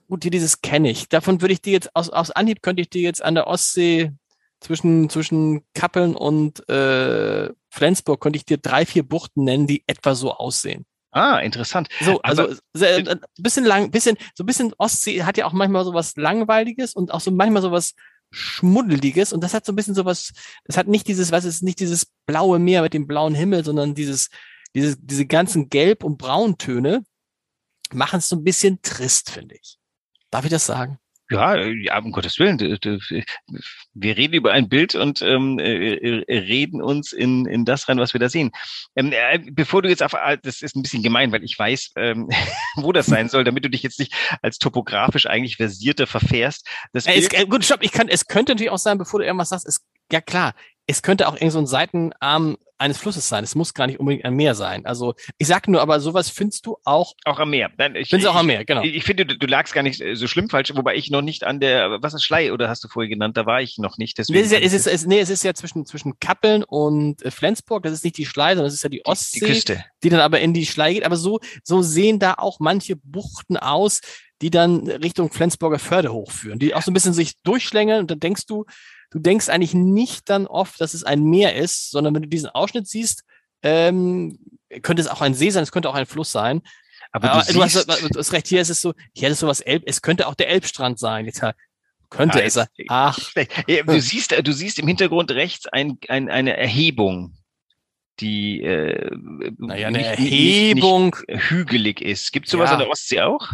gut, 0.08 0.22
hier 0.22 0.30
dieses 0.30 0.60
kenne 0.60 0.90
ich. 0.90 1.08
Davon 1.08 1.40
würde 1.40 1.54
ich 1.54 1.62
dir 1.62 1.72
jetzt, 1.72 1.96
aus, 1.96 2.10
aus 2.10 2.30
Anhieb 2.30 2.62
könnte 2.62 2.82
ich 2.82 2.90
dir 2.90 3.02
jetzt 3.02 3.22
an 3.22 3.34
der 3.34 3.46
Ostsee 3.46 4.12
zwischen, 4.60 5.08
zwischen 5.08 5.64
Kappeln 5.74 6.14
und 6.14 6.68
äh, 6.68 7.50
Flensburg, 7.70 8.20
könnte 8.20 8.36
ich 8.36 8.44
dir 8.44 8.58
drei, 8.58 8.84
vier 8.84 9.02
Buchten 9.02 9.44
nennen, 9.44 9.66
die 9.66 9.84
etwa 9.86 10.14
so 10.14 10.32
aussehen. 10.32 10.84
Ah, 11.10 11.38
interessant. 11.38 11.88
So, 12.00 12.20
also 12.20 12.44
Aber, 12.44 12.56
sehr, 12.74 12.98
äh, 12.98 13.16
bisschen 13.38 13.64
lang, 13.64 13.90
bisschen, 13.90 14.16
so 14.34 14.44
ein 14.44 14.46
bisschen 14.46 14.74
Ostsee 14.76 15.22
hat 15.22 15.38
ja 15.38 15.46
auch 15.46 15.52
manchmal 15.52 15.84
so 15.84 15.94
was 15.94 16.16
Langweiliges 16.16 16.94
und 16.94 17.12
auch 17.12 17.20
so 17.20 17.30
manchmal 17.30 17.62
so 17.62 17.72
was 17.72 17.94
Schmuddeliges 18.30 19.32
und 19.32 19.42
das 19.42 19.54
hat 19.54 19.64
so 19.64 19.72
ein 19.72 19.76
bisschen 19.76 19.94
sowas, 19.94 20.32
das 20.64 20.76
hat 20.76 20.86
nicht 20.86 21.08
dieses, 21.08 21.32
was 21.32 21.46
ist 21.46 21.62
nicht 21.62 21.80
dieses 21.80 22.06
blaue 22.26 22.58
Meer 22.58 22.82
mit 22.82 22.92
dem 22.92 23.06
blauen 23.06 23.34
Himmel, 23.34 23.64
sondern 23.64 23.94
dieses, 23.94 24.28
dieses, 24.74 24.98
diese 25.00 25.24
ganzen 25.24 25.70
Gelb- 25.70 26.04
und 26.04 26.18
Brauntöne 26.18 27.04
machen 27.90 28.18
es 28.18 28.28
so 28.28 28.36
ein 28.36 28.44
bisschen 28.44 28.82
trist, 28.82 29.30
finde 29.30 29.54
ich. 29.54 29.78
Darf 30.30 30.44
ich 30.44 30.50
das 30.50 30.66
sagen? 30.66 30.98
Ja, 31.30 31.56
ja, 31.56 31.98
um 31.98 32.12
Gottes 32.12 32.38
Willen. 32.38 32.58
Wir 32.58 34.16
reden 34.16 34.34
über 34.34 34.52
ein 34.52 34.68
Bild 34.68 34.94
und 34.94 35.20
ähm, 35.20 35.58
äh, 35.58 35.96
äh, 35.96 36.38
reden 36.38 36.80
uns 36.80 37.12
in, 37.12 37.44
in 37.44 37.66
das 37.66 37.88
rein, 37.88 37.98
was 37.98 38.14
wir 38.14 38.20
da 38.20 38.30
sehen. 38.30 38.50
Ähm, 38.96 39.12
äh, 39.12 39.38
bevor 39.50 39.82
du 39.82 39.90
jetzt 39.90 40.02
auf, 40.02 40.14
ah, 40.14 40.36
das 40.36 40.62
ist 40.62 40.74
ein 40.74 40.82
bisschen 40.82 41.02
gemein, 41.02 41.30
weil 41.30 41.44
ich 41.44 41.58
weiß, 41.58 41.92
ähm, 41.96 42.30
wo 42.76 42.92
das 42.92 43.06
sein 43.06 43.28
soll, 43.28 43.44
damit 43.44 43.64
du 43.64 43.70
dich 43.70 43.82
jetzt 43.82 43.98
nicht 43.98 44.14
als 44.40 44.58
topografisch 44.58 45.26
eigentlich 45.26 45.56
versierter 45.56 46.06
verfährst. 46.06 46.66
Das 46.92 47.06
äh, 47.06 47.18
es, 47.18 47.28
gut, 47.28 47.64
stopp, 47.64 47.82
ich 47.82 47.92
kann, 47.92 48.08
es 48.08 48.26
könnte 48.26 48.52
natürlich 48.52 48.70
auch 48.70 48.78
sein, 48.78 48.96
bevor 48.96 49.20
du 49.20 49.26
irgendwas 49.26 49.50
sagst, 49.50 49.66
es, 49.66 49.80
ja 50.10 50.22
klar, 50.22 50.54
es 50.86 51.02
könnte 51.02 51.28
auch 51.28 51.34
irgend 51.34 51.52
so 51.52 51.58
ein 51.58 51.66
Seitenarm 51.66 52.56
eines 52.78 52.98
Flusses 52.98 53.28
sein. 53.28 53.44
Es 53.44 53.54
muss 53.54 53.74
gar 53.74 53.86
nicht 53.86 53.98
unbedingt 53.98 54.24
ein 54.24 54.34
Meer 54.34 54.54
sein. 54.54 54.86
Also 54.86 55.14
ich 55.36 55.48
sag 55.48 55.68
nur, 55.68 55.80
aber 55.80 56.00
sowas 56.00 56.30
findest 56.30 56.64
du 56.66 56.76
auch. 56.84 57.14
Auch 57.24 57.38
am 57.40 57.50
Meer. 57.50 57.70
Nein, 57.76 57.96
ich, 57.96 58.08
findest 58.08 58.26
du 58.26 58.30
auch 58.30 58.40
am 58.40 58.46
Meer, 58.46 58.64
genau. 58.64 58.82
Ich, 58.82 58.94
ich 58.94 59.04
finde, 59.04 59.26
du, 59.26 59.36
du, 59.36 59.46
lagst 59.46 59.74
gar 59.74 59.82
nicht 59.82 60.02
so 60.12 60.26
schlimm 60.26 60.48
falsch, 60.48 60.72
wobei 60.74 60.94
ich 60.94 61.10
noch 61.10 61.22
nicht 61.22 61.44
an 61.44 61.60
der, 61.60 62.00
was 62.00 62.14
ist 62.14 62.24
Schlei 62.24 62.52
oder 62.52 62.68
hast 62.68 62.84
du 62.84 62.88
vorher 62.88 63.08
genannt? 63.08 63.36
Da 63.36 63.46
war 63.46 63.60
ich 63.60 63.78
noch 63.78 63.98
nicht. 63.98 64.18
Deswegen 64.18 64.38
nee, 64.38 64.44
es, 64.44 64.52
ist, 64.52 64.62
es, 64.62 64.74
ist, 64.74 64.86
es, 64.86 65.06
nee, 65.06 65.20
es 65.20 65.30
ist 65.30 65.44
ja 65.44 65.54
zwischen, 65.54 65.86
zwischen 65.86 66.18
Kappeln 66.20 66.62
und 66.62 67.22
äh, 67.22 67.30
Flensburg. 67.30 67.82
Das 67.82 67.92
ist 67.92 68.04
nicht 68.04 68.16
die 68.16 68.26
Schlei, 68.26 68.50
sondern 68.50 68.66
das 68.66 68.74
ist 68.74 68.84
ja 68.84 68.88
die 68.88 69.04
Ostsee. 69.04 69.40
Die, 69.40 69.46
die 69.46 69.52
Küste. 69.52 69.84
Die 70.04 70.08
dann 70.08 70.20
aber 70.20 70.40
in 70.40 70.54
die 70.54 70.66
Schlei 70.66 70.94
geht. 70.94 71.04
Aber 71.04 71.16
so, 71.16 71.40
so 71.64 71.82
sehen 71.82 72.18
da 72.18 72.34
auch 72.34 72.60
manche 72.60 72.96
Buchten 72.96 73.56
aus, 73.56 74.00
die 74.40 74.50
dann 74.50 74.86
Richtung 74.88 75.32
Flensburger 75.32 75.78
Förde 75.78 76.12
hochführen, 76.12 76.58
die 76.58 76.74
auch 76.74 76.82
so 76.82 76.90
ein 76.90 76.94
bisschen 76.94 77.12
sich 77.12 77.42
durchschlängeln 77.42 78.00
und 78.00 78.10
dann 78.10 78.20
denkst 78.20 78.46
du, 78.46 78.66
du 79.10 79.18
denkst 79.18 79.48
eigentlich 79.48 79.74
nicht 79.74 80.28
dann 80.28 80.46
oft, 80.46 80.80
dass 80.80 80.94
es 80.94 81.04
ein 81.04 81.22
Meer 81.22 81.56
ist, 81.56 81.90
sondern 81.90 82.14
wenn 82.14 82.22
du 82.22 82.28
diesen 82.28 82.50
Ausschnitt 82.50 82.86
siehst, 82.86 83.24
ähm, 83.62 84.38
könnte 84.82 85.02
es 85.02 85.08
auch 85.08 85.20
ein 85.20 85.34
See 85.34 85.50
sein, 85.50 85.62
es 85.62 85.72
könnte 85.72 85.88
auch 85.88 85.94
ein 85.94 86.06
Fluss 86.06 86.32
sein. 86.32 86.62
Aber, 87.10 87.32
Aber 87.32 87.44
du, 87.44 87.54
du, 87.54 87.62
hast, 87.62 87.74
du, 87.74 88.18
hast, 88.18 88.32
recht, 88.32 88.48
hier 88.48 88.60
ist 88.60 88.68
es 88.68 88.80
so, 88.80 88.92
hier 89.14 89.28
ist 89.28 89.40
sowas 89.40 89.60
Elb, 89.60 89.84
es 89.86 90.02
könnte 90.02 90.26
auch 90.26 90.34
der 90.34 90.48
Elbstrand 90.48 90.98
sein. 90.98 91.24
Jetzt 91.24 91.42
könnte 92.10 92.38
ja, 92.38 92.44
es 92.44 92.54
sein. 92.54 92.66
Ach. 92.88 93.18
Du 93.86 94.00
siehst, 94.00 94.34
du 94.42 94.52
siehst 94.52 94.78
im 94.78 94.86
Hintergrund 94.86 95.30
rechts 95.30 95.66
ein, 95.66 95.98
ein, 96.08 96.28
eine 96.28 96.56
Erhebung 96.56 97.34
die 98.20 98.62
äh, 98.62 99.10
naja, 99.58 99.88
eine 99.88 99.98
nicht, 99.98 100.06
Erhebung 100.08 101.04
nicht, 101.06 101.28
nicht 101.28 101.50
hügelig 101.50 102.00
ist. 102.00 102.32
Gibt 102.32 102.46
es 102.46 102.52
sowas 102.52 102.70
ja. 102.70 102.74
an 102.74 102.80
der 102.80 102.90
Ostsee 102.90 103.20
auch? 103.20 103.52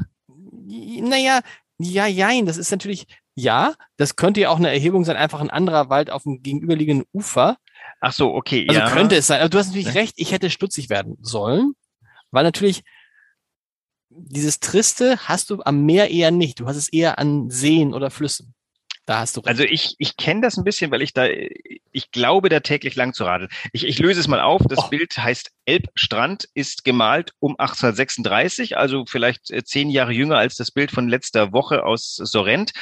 Naja, 0.66 1.40
ja, 1.78 2.06
jein, 2.06 2.46
das 2.46 2.56
ist 2.56 2.70
natürlich, 2.70 3.06
ja, 3.34 3.74
das 3.96 4.16
könnte 4.16 4.40
ja 4.40 4.50
auch 4.50 4.58
eine 4.58 4.70
Erhebung 4.70 5.04
sein, 5.04 5.16
einfach 5.16 5.40
ein 5.40 5.50
anderer 5.50 5.88
Wald 5.88 6.10
auf 6.10 6.22
dem 6.22 6.42
gegenüberliegenden 6.42 7.06
Ufer. 7.12 7.58
Ach 8.00 8.12
so, 8.12 8.32
okay. 8.32 8.66
Also 8.68 8.80
ja. 8.80 8.90
könnte 8.90 9.16
es 9.16 9.26
sein. 9.26 9.40
Aber 9.40 9.48
du 9.48 9.58
hast 9.58 9.68
natürlich 9.68 9.88
ja. 9.88 9.92
recht, 9.92 10.14
ich 10.16 10.32
hätte 10.32 10.50
stutzig 10.50 10.88
werden 10.88 11.16
sollen, 11.20 11.74
weil 12.30 12.44
natürlich 12.44 12.82
dieses 14.10 14.60
Triste 14.60 15.18
hast 15.28 15.50
du 15.50 15.62
am 15.64 15.84
Meer 15.84 16.10
eher 16.10 16.30
nicht. 16.30 16.60
Du 16.60 16.66
hast 16.66 16.76
es 16.76 16.88
eher 16.88 17.18
an 17.18 17.50
Seen 17.50 17.92
oder 17.92 18.10
Flüssen. 18.10 18.54
Da 19.06 19.18
hast 19.18 19.36
du 19.36 19.40
recht. 19.40 19.48
Also 19.48 19.64
ich, 19.64 19.96
ich 19.98 20.16
kenne 20.16 20.40
das 20.40 20.56
ein 20.56 20.64
bisschen, 20.64 20.90
weil 20.90 21.02
ich 21.02 21.12
da, 21.12 21.26
ich 21.26 22.10
glaube, 22.10 22.48
da 22.48 22.60
täglich 22.60 22.96
lang 22.96 23.12
zu 23.12 23.24
radeln. 23.24 23.50
Ich, 23.72 23.84
ich 23.84 23.98
löse 23.98 24.20
es 24.20 24.28
mal 24.28 24.40
auf. 24.40 24.62
Das 24.66 24.78
oh. 24.78 24.88
Bild 24.88 25.16
heißt 25.16 25.50
Elbstrand, 25.66 26.48
ist 26.54 26.84
gemalt 26.84 27.32
um 27.38 27.52
1836, 27.58 28.78
also 28.78 29.04
vielleicht 29.06 29.50
äh, 29.50 29.62
zehn 29.62 29.90
Jahre 29.90 30.12
jünger 30.12 30.38
als 30.38 30.56
das 30.56 30.70
Bild 30.70 30.90
von 30.90 31.08
letzter 31.08 31.52
Woche 31.52 31.84
aus 31.84 32.14
Sorrent. 32.16 32.72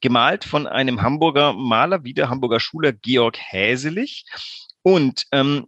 Gemalt 0.00 0.44
von 0.44 0.68
einem 0.68 1.02
Hamburger 1.02 1.52
Maler, 1.52 2.04
wie 2.04 2.14
der 2.14 2.28
Hamburger 2.28 2.60
Schuler 2.60 2.92
Georg 2.92 3.36
Häselich. 3.38 4.24
Und 4.82 5.24
ähm, 5.32 5.66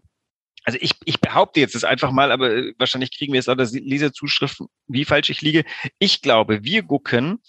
also 0.64 0.78
ich, 0.80 0.92
ich 1.04 1.20
behaupte 1.20 1.60
jetzt 1.60 1.74
das 1.74 1.84
einfach 1.84 2.12
mal, 2.12 2.30
aber 2.30 2.50
äh, 2.50 2.74
wahrscheinlich 2.78 3.16
kriegen 3.16 3.32
wir 3.32 3.38
jetzt 3.38 3.46
lauter 3.46 3.66
Leserzuschriften, 3.66 4.68
wie 4.86 5.04
falsch 5.04 5.30
ich 5.30 5.42
liege. 5.42 5.64
Ich 5.98 6.22
glaube, 6.22 6.62
wir 6.62 6.84
gucken 6.84 7.40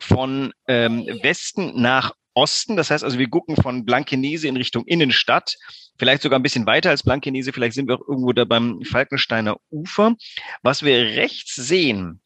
von 0.00 0.52
ähm, 0.66 1.06
Westen 1.22 1.80
nach 1.80 2.12
Osten. 2.34 2.76
Das 2.76 2.90
heißt 2.90 3.04
also, 3.04 3.18
wir 3.18 3.28
gucken 3.28 3.56
von 3.56 3.84
Blankenese 3.84 4.48
in 4.48 4.56
Richtung 4.56 4.84
Innenstadt, 4.86 5.56
vielleicht 5.98 6.22
sogar 6.22 6.38
ein 6.38 6.42
bisschen 6.42 6.66
weiter 6.66 6.90
als 6.90 7.02
Blankenese. 7.02 7.52
Vielleicht 7.52 7.74
sind 7.74 7.88
wir 7.88 7.96
auch 7.96 8.08
irgendwo 8.08 8.32
da 8.32 8.44
beim 8.44 8.82
Falkensteiner 8.82 9.56
Ufer. 9.70 10.14
Was 10.62 10.82
wir 10.82 10.96
rechts 11.16 11.54
sehen, 11.54 12.20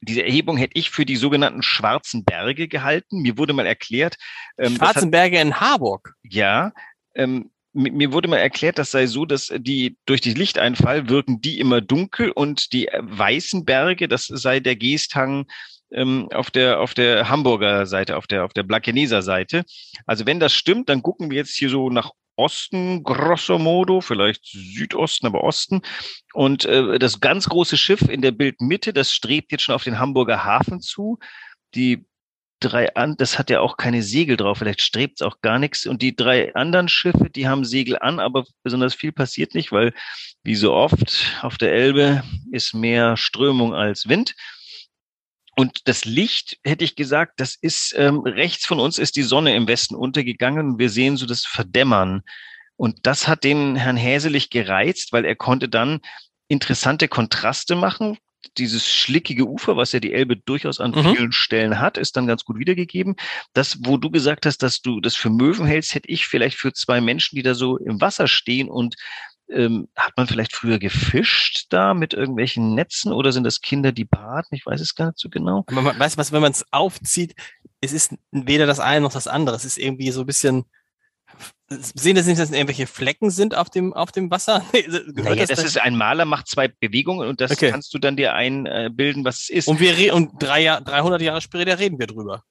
diese 0.00 0.22
Erhebung 0.22 0.56
hätte 0.56 0.78
ich 0.78 0.90
für 0.90 1.06
die 1.06 1.16
sogenannten 1.16 1.62
Schwarzen 1.62 2.24
Berge 2.24 2.68
gehalten. 2.68 3.22
Mir 3.22 3.38
wurde 3.38 3.52
mal 3.52 3.66
erklärt. 3.66 4.16
Ähm, 4.58 4.76
Schwarzen 4.76 5.10
Berge 5.10 5.40
in 5.40 5.58
Harburg. 5.58 6.14
Ja. 6.22 6.72
Ähm, 7.14 7.50
mir 7.72 8.12
wurde 8.12 8.28
mal 8.28 8.38
erklärt, 8.38 8.78
das 8.78 8.90
sei 8.90 9.06
so, 9.06 9.26
dass 9.26 9.52
die 9.54 9.98
durch 10.06 10.22
die 10.22 10.32
Lichteinfall 10.32 11.10
wirken 11.10 11.42
die 11.42 11.60
immer 11.60 11.82
dunkel 11.82 12.30
und 12.30 12.72
die 12.72 12.88
weißen 12.98 13.66
Berge, 13.66 14.08
das 14.08 14.26
sei 14.26 14.60
der 14.60 14.76
Geesthang 14.76 15.46
ähm, 15.92 16.28
auf 16.32 16.50
der 16.50 16.80
auf 16.80 16.94
der 16.94 17.28
Hamburger 17.28 17.86
Seite, 17.86 18.16
auf 18.16 18.26
der 18.26 18.44
auf 18.44 18.52
der 18.52 18.62
Blankeneser 18.62 19.22
Seite. 19.22 19.64
Also 20.06 20.26
wenn 20.26 20.40
das 20.40 20.52
stimmt, 20.52 20.88
dann 20.88 21.02
gucken 21.02 21.30
wir 21.30 21.38
jetzt 21.38 21.54
hier 21.54 21.70
so 21.70 21.90
nach 21.90 22.10
Osten, 22.36 23.02
grosso 23.02 23.58
modo, 23.58 24.00
vielleicht 24.00 24.44
Südosten, 24.44 25.26
aber 25.26 25.42
Osten. 25.42 25.80
Und 26.34 26.66
äh, 26.66 26.98
das 26.98 27.20
ganz 27.20 27.48
große 27.48 27.78
Schiff 27.78 28.02
in 28.02 28.20
der 28.20 28.32
Bildmitte, 28.32 28.92
das 28.92 29.12
strebt 29.12 29.52
jetzt 29.52 29.64
schon 29.64 29.74
auf 29.74 29.84
den 29.84 29.98
Hamburger 29.98 30.44
Hafen 30.44 30.80
zu. 30.80 31.18
Die 31.74 32.04
drei 32.60 32.94
an, 32.94 33.16
das 33.16 33.38
hat 33.38 33.50
ja 33.50 33.60
auch 33.60 33.76
keine 33.76 34.02
Segel 34.02 34.36
drauf, 34.36 34.58
vielleicht 34.58 34.82
strebt 34.82 35.20
es 35.20 35.26
auch 35.26 35.40
gar 35.40 35.58
nichts. 35.58 35.86
Und 35.86 36.02
die 36.02 36.14
drei 36.14 36.54
anderen 36.54 36.88
Schiffe, 36.88 37.30
die 37.30 37.48
haben 37.48 37.64
Segel 37.64 37.98
an, 37.98 38.20
aber 38.20 38.44
besonders 38.62 38.94
viel 38.94 39.12
passiert 39.12 39.54
nicht, 39.54 39.72
weil 39.72 39.92
wie 40.42 40.54
so 40.54 40.74
oft 40.74 41.38
auf 41.42 41.58
der 41.58 41.72
Elbe 41.72 42.22
ist 42.52 42.74
mehr 42.74 43.16
Strömung 43.16 43.74
als 43.74 44.08
Wind. 44.08 44.34
Und 45.58 45.88
das 45.88 46.04
Licht, 46.04 46.58
hätte 46.64 46.84
ich 46.84 46.96
gesagt, 46.96 47.40
das 47.40 47.56
ist 47.58 47.94
ähm, 47.96 48.20
rechts 48.20 48.66
von 48.66 48.78
uns 48.78 48.98
ist 48.98 49.16
die 49.16 49.22
Sonne 49.22 49.56
im 49.56 49.66
Westen 49.66 49.94
untergegangen. 49.94 50.78
Wir 50.78 50.90
sehen 50.90 51.16
so 51.16 51.24
das 51.24 51.46
Verdämmern. 51.46 52.22
Und 52.76 53.06
das 53.06 53.26
hat 53.26 53.42
den 53.42 53.74
Herrn 53.74 53.96
Häselich 53.96 54.50
gereizt, 54.50 55.12
weil 55.12 55.24
er 55.24 55.34
konnte 55.34 55.70
dann 55.70 56.00
interessante 56.48 57.08
Kontraste 57.08 57.74
machen. 57.74 58.18
Dieses 58.58 58.92
schlickige 58.92 59.46
Ufer, 59.46 59.78
was 59.78 59.92
ja 59.92 59.98
die 59.98 60.12
Elbe 60.12 60.36
durchaus 60.36 60.78
an 60.78 60.90
mhm. 60.90 61.14
vielen 61.14 61.32
Stellen 61.32 61.80
hat, 61.80 61.96
ist 61.96 62.18
dann 62.18 62.26
ganz 62.26 62.44
gut 62.44 62.58
wiedergegeben. 62.58 63.16
Das, 63.54 63.78
wo 63.80 63.96
du 63.96 64.10
gesagt 64.10 64.44
hast, 64.44 64.62
dass 64.62 64.82
du 64.82 65.00
das 65.00 65.16
für 65.16 65.30
Möwen 65.30 65.64
hältst, 65.64 65.94
hätte 65.94 66.10
ich 66.10 66.26
vielleicht 66.26 66.58
für 66.58 66.74
zwei 66.74 67.00
Menschen, 67.00 67.34
die 67.34 67.42
da 67.42 67.54
so 67.54 67.78
im 67.78 67.98
Wasser 68.02 68.28
stehen 68.28 68.68
und 68.68 68.94
ähm, 69.48 69.88
hat 69.96 70.12
man 70.16 70.26
vielleicht 70.26 70.54
früher 70.54 70.78
gefischt 70.78 71.66
da 71.70 71.94
mit 71.94 72.14
irgendwelchen 72.14 72.74
Netzen 72.74 73.12
oder 73.12 73.32
sind 73.32 73.44
das 73.44 73.60
Kinder, 73.60 73.92
die 73.92 74.04
baden? 74.04 74.48
Ich 74.50 74.66
weiß 74.66 74.80
es 74.80 74.94
gar 74.94 75.06
nicht 75.06 75.18
so 75.18 75.28
genau. 75.28 75.64
Aber 75.66 75.82
man 75.82 75.98
weiß 75.98 76.18
was, 76.18 76.32
wenn 76.32 76.42
man 76.42 76.52
es 76.52 76.64
aufzieht, 76.72 77.34
es 77.80 77.92
ist 77.92 78.14
weder 78.32 78.66
das 78.66 78.80
eine 78.80 79.02
noch 79.02 79.12
das 79.12 79.28
andere. 79.28 79.56
Es 79.56 79.64
ist 79.64 79.78
irgendwie 79.78 80.10
so 80.10 80.20
ein 80.20 80.26
bisschen, 80.26 80.64
sehen 81.68 82.16
das 82.16 82.26
nicht, 82.26 82.40
dass 82.40 82.50
irgendwelche 82.50 82.86
Flecken 82.86 83.30
sind 83.30 83.54
auf 83.54 83.70
dem, 83.70 83.92
auf 83.92 84.12
dem 84.12 84.30
Wasser? 84.30 84.64
naja, 84.72 85.46
das, 85.46 85.48
das 85.48 85.64
ist 85.64 85.80
ein 85.80 85.96
Maler 85.96 86.24
macht 86.24 86.48
zwei 86.48 86.68
Bewegungen 86.68 87.28
und 87.28 87.40
das 87.40 87.52
okay. 87.52 87.70
kannst 87.70 87.94
du 87.94 87.98
dann 87.98 88.16
dir 88.16 88.34
einbilden, 88.34 89.24
was 89.24 89.42
es 89.42 89.50
ist. 89.50 89.68
Und 89.68 89.80
wir 89.80 90.14
und 90.14 90.42
drei, 90.42 90.64
300 90.64 91.22
Jahre 91.22 91.40
später 91.40 91.78
reden 91.78 91.98
wir 91.98 92.06
drüber. 92.06 92.42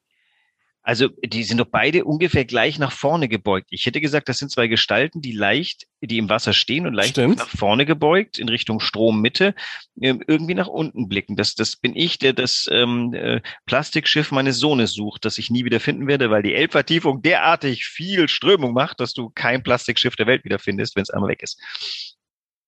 Also 0.86 1.10
die 1.26 1.44
sind 1.44 1.58
doch 1.58 1.66
beide 1.66 2.06
ungefähr 2.06 2.46
gleich 2.46 2.78
nach 2.78 2.92
vorne 2.92 3.28
gebeugt. 3.28 3.70
Ich 3.72 3.88
hätte 3.88 4.02
gesagt, 4.02 4.30
das 4.30 4.38
sind 4.38 4.52
zwei 4.52 4.68
Gestalten, 4.68 5.20
die 5.20 5.32
leicht, 5.32 5.88
die 6.00 6.20
im 6.20 6.30
Wasser 6.30 6.54
stehen 6.54 6.86
und 6.86 6.94
leicht 6.94 7.12
Stimmt. 7.12 7.40
nach 7.40 7.50
vorne 7.50 7.88
gebeugt 7.88 8.38
in 8.38 8.48
Richtung 8.50 8.80
Strommitte, 8.80 9.56
äh, 10.00 10.14
irgendwie 10.28 10.54
nach 10.54 10.68
unten 10.68 11.10
blicken. 11.10 11.38
Das, 11.38 11.56
das 11.56 11.76
bin 11.76 11.96
ich, 11.96 12.20
der 12.20 12.34
das 12.34 12.70
ähm, 12.72 13.16
äh, 13.16 13.42
Plastikschiff 13.66 14.32
meines 14.32 14.60
Sohnes 14.60 14.94
sucht, 14.94 15.26
das 15.26 15.40
ich 15.40 15.50
nie 15.50 15.66
wieder 15.66 15.80
finden 15.80 16.06
werde, 16.06 16.30
weil 16.30 16.44
die 16.44 16.54
Elbvertiefung 16.54 17.24
derartig 17.24 17.86
viel 17.86 18.28
Strömung 18.28 18.74
macht, 18.74 19.00
dass 19.00 19.14
du 19.14 19.32
kein 19.34 19.64
Plastikschiff 19.64 20.16
der 20.16 20.28
Welt 20.28 20.46
wieder 20.46 20.60
findest, 20.60 20.96
wenn 20.96 21.02
es 21.02 21.10
einmal 21.10 21.32
weg 21.32 21.42
ist. 21.42 21.60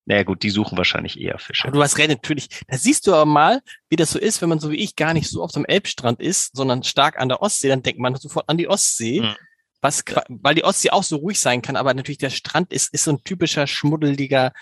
Naja 0.07 0.23
gut, 0.23 0.41
die 0.41 0.49
suchen 0.49 0.77
wahrscheinlich 0.77 1.19
eher 1.19 1.37
Fische. 1.37 1.67
Aber 1.67 1.75
du 1.75 1.83
hast 1.83 1.97
recht, 1.97 2.07
natürlich. 2.07 2.47
Da 2.67 2.77
siehst 2.77 3.05
du 3.05 3.13
aber 3.13 3.25
mal, 3.25 3.61
wie 3.89 3.97
das 3.97 4.11
so 4.11 4.17
ist, 4.17 4.41
wenn 4.41 4.47
man 4.47 4.59
so 4.59 4.71
wie 4.71 4.77
ich 4.77 4.95
gar 4.95 5.13
nicht 5.13 5.29
so 5.29 5.43
auf 5.43 5.51
dem 5.51 5.65
Elbstrand 5.65 6.21
ist, 6.21 6.55
sondern 6.55 6.83
stark 6.83 7.19
an 7.19 7.27
der 7.27 7.41
Ostsee, 7.41 7.67
dann 7.67 7.83
denkt 7.83 7.99
man 7.99 8.15
sofort 8.15 8.47
an 8.47 8.57
die 8.57 8.69
Ostsee. 8.69 9.19
Hm. 9.19 9.35
Was, 9.81 10.05
weil 10.29 10.55
die 10.55 10.63
Ostsee 10.63 10.91
auch 10.91 11.03
so 11.03 11.17
ruhig 11.17 11.41
sein 11.41 11.61
kann, 11.61 11.75
aber 11.75 11.93
natürlich 11.93 12.17
der 12.17 12.29
Strand 12.29 12.71
ist, 12.71 12.93
ist 12.93 13.03
so 13.03 13.11
ein 13.11 13.23
typischer 13.25 13.67
schmuddeliger 13.67 14.53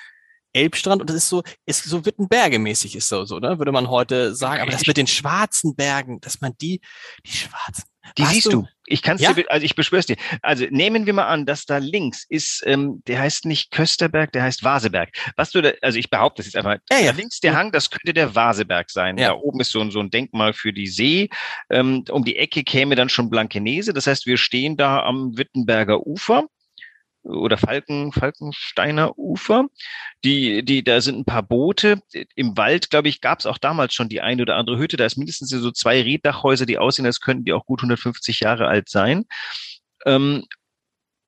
Elbstrand 0.51 1.01
und 1.01 1.09
das 1.09 1.17
ist 1.17 1.29
so, 1.29 1.43
ist 1.67 1.83
so 1.83 2.05
Wittenberge-mäßig 2.05 2.95
ist 2.95 3.09
so, 3.09 3.23
so, 3.25 3.37
ne? 3.37 3.59
Würde 3.59 3.71
man 3.71 3.89
heute 3.89 4.33
sagen. 4.33 4.63
Aber 4.63 4.71
das 4.71 4.87
mit 4.87 4.97
den 4.97 5.07
schwarzen 5.07 5.75
Bergen, 5.75 6.21
dass 6.21 6.41
man 6.41 6.53
die, 6.59 6.81
die 7.25 7.31
schwarzen. 7.31 7.83
Die 8.17 8.25
siehst 8.25 8.51
du. 8.51 8.65
Ich 8.87 9.01
kann's 9.01 9.21
Ja? 9.21 9.33
dir, 9.33 9.45
also 9.49 9.65
ich 9.65 9.75
beschwör's 9.75 10.05
dir. 10.05 10.15
Also 10.41 10.65
nehmen 10.69 11.05
wir 11.05 11.13
mal 11.13 11.25
an, 11.25 11.45
dass 11.45 11.65
da 11.65 11.77
links 11.77 12.25
ist, 12.29 12.63
ähm, 12.65 13.01
der 13.07 13.19
heißt 13.19 13.45
nicht 13.45 13.71
Kösterberg, 13.71 14.31
der 14.31 14.43
heißt 14.43 14.63
Vaseberg. 14.63 15.09
Was 15.35 15.51
du 15.51 15.61
da, 15.61 15.71
also 15.81 15.97
ich 15.97 16.09
behaupte 16.09 16.41
das 16.41 16.45
jetzt 16.45 16.55
einfach. 16.55 16.77
Ja, 16.91 16.99
ja. 16.99 17.11
Da 17.11 17.17
links 17.17 17.39
der 17.39 17.55
Hang, 17.55 17.71
das 17.71 17.89
könnte 17.89 18.13
der 18.13 18.35
Vaseberg 18.35 18.91
sein. 18.91 19.17
Ja. 19.17 19.29
Da 19.29 19.33
oben 19.35 19.59
ist 19.59 19.71
so 19.71 19.81
ein, 19.81 19.91
so 19.91 19.99
ein 19.99 20.11
Denkmal 20.11 20.53
für 20.53 20.71
die 20.71 20.87
See. 20.87 21.29
Ähm, 21.69 22.03
um 22.09 22.23
die 22.23 22.37
Ecke 22.37 22.63
käme 22.63 22.95
dann 22.95 23.09
schon 23.09 23.29
Blankenese. 23.29 23.93
Das 23.93 24.07
heißt, 24.07 24.27
wir 24.27 24.37
stehen 24.37 24.77
da 24.77 25.01
am 25.01 25.37
Wittenberger 25.37 26.05
Ufer 26.05 26.45
oder 27.25 27.57
Falken, 27.57 28.11
Falkensteiner 28.11 29.17
Ufer. 29.17 29.65
Die, 30.23 30.63
die, 30.63 30.83
da 30.83 31.01
sind 31.01 31.19
ein 31.19 31.25
paar 31.25 31.43
Boote. 31.43 32.01
Im 32.35 32.55
Wald, 32.57 32.89
glaube 32.89 33.09
ich, 33.09 33.21
gab 33.21 33.39
es 33.39 33.45
auch 33.45 33.57
damals 33.57 33.93
schon 33.93 34.09
die 34.09 34.21
eine 34.21 34.41
oder 34.41 34.55
andere 34.55 34.77
Hütte. 34.77 34.97
Da 34.97 35.05
ist 35.05 35.17
mindestens 35.17 35.49
so 35.49 35.71
zwei 35.71 36.01
Reddachhäuser, 36.01 36.65
die 36.65 36.77
aussehen, 36.77 37.05
als 37.05 37.19
könnten 37.19 37.45
die 37.45 37.53
auch 37.53 37.65
gut 37.65 37.79
150 37.81 38.39
Jahre 38.41 38.67
alt 38.67 38.89
sein. 38.89 39.25
Ähm, 40.05 40.45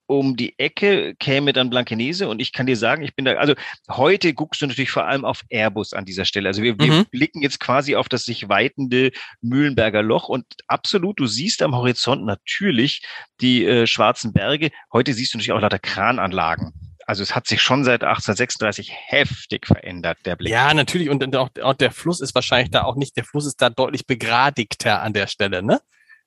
um 0.07 0.35
die 0.35 0.57
Ecke 0.57 1.15
käme 1.15 1.53
dann 1.53 1.69
Blankenese 1.69 2.27
und 2.29 2.41
ich 2.41 2.53
kann 2.53 2.65
dir 2.65 2.77
sagen, 2.77 3.03
ich 3.03 3.15
bin 3.15 3.25
da, 3.25 3.33
also 3.33 3.53
heute 3.89 4.33
guckst 4.33 4.61
du 4.61 4.67
natürlich 4.67 4.89
vor 4.89 5.05
allem 5.05 5.25
auf 5.25 5.43
Airbus 5.49 5.93
an 5.93 6.05
dieser 6.05 6.25
Stelle. 6.25 6.47
Also 6.49 6.63
wir, 6.63 6.79
wir 6.79 6.91
Mhm. 6.93 7.05
blicken 7.11 7.41
jetzt 7.41 7.59
quasi 7.59 7.95
auf 7.95 8.07
das 8.09 8.23
sich 8.23 8.47
weitende 8.49 9.11
Mühlenberger 9.41 10.01
Loch 10.01 10.29
und 10.29 10.45
absolut, 10.67 11.19
du 11.19 11.27
siehst 11.27 11.61
am 11.61 11.75
Horizont 11.75 12.25
natürlich 12.25 13.03
die 13.41 13.65
äh, 13.65 13.85
schwarzen 13.85 14.33
Berge. 14.33 14.71
Heute 14.93 15.13
siehst 15.13 15.33
du 15.33 15.37
natürlich 15.37 15.51
auch 15.51 15.61
lauter 15.61 15.79
Krananlagen. 15.79 16.73
Also 17.05 17.23
es 17.23 17.35
hat 17.35 17.47
sich 17.47 17.61
schon 17.61 17.83
seit 17.85 18.03
1836 18.03 18.91
heftig 18.93 19.65
verändert, 19.65 20.17
der 20.25 20.35
Blick. 20.35 20.51
Ja, 20.51 20.73
natürlich. 20.73 21.09
Und, 21.09 21.35
auch, 21.35 21.49
auch 21.61 21.73
der 21.73 21.91
Fluss 21.91 22.19
ist 22.19 22.35
wahrscheinlich 22.35 22.71
da 22.71 22.83
auch 22.83 22.95
nicht, 22.97 23.15
der 23.15 23.23
Fluss 23.23 23.45
ist 23.45 23.61
da 23.61 23.69
deutlich 23.69 24.05
begradigter 24.05 25.01
an 25.01 25.13
der 25.13 25.27
Stelle, 25.27 25.63
ne? 25.63 25.79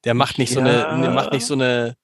Der 0.05 0.15
macht 0.15 0.39
nicht 0.39 0.51
so 0.53 0.61
Ja. 0.61 0.87
eine, 0.89 1.11
macht 1.11 1.33
nicht 1.33 1.45
so 1.45 1.53
eine, 1.53 1.97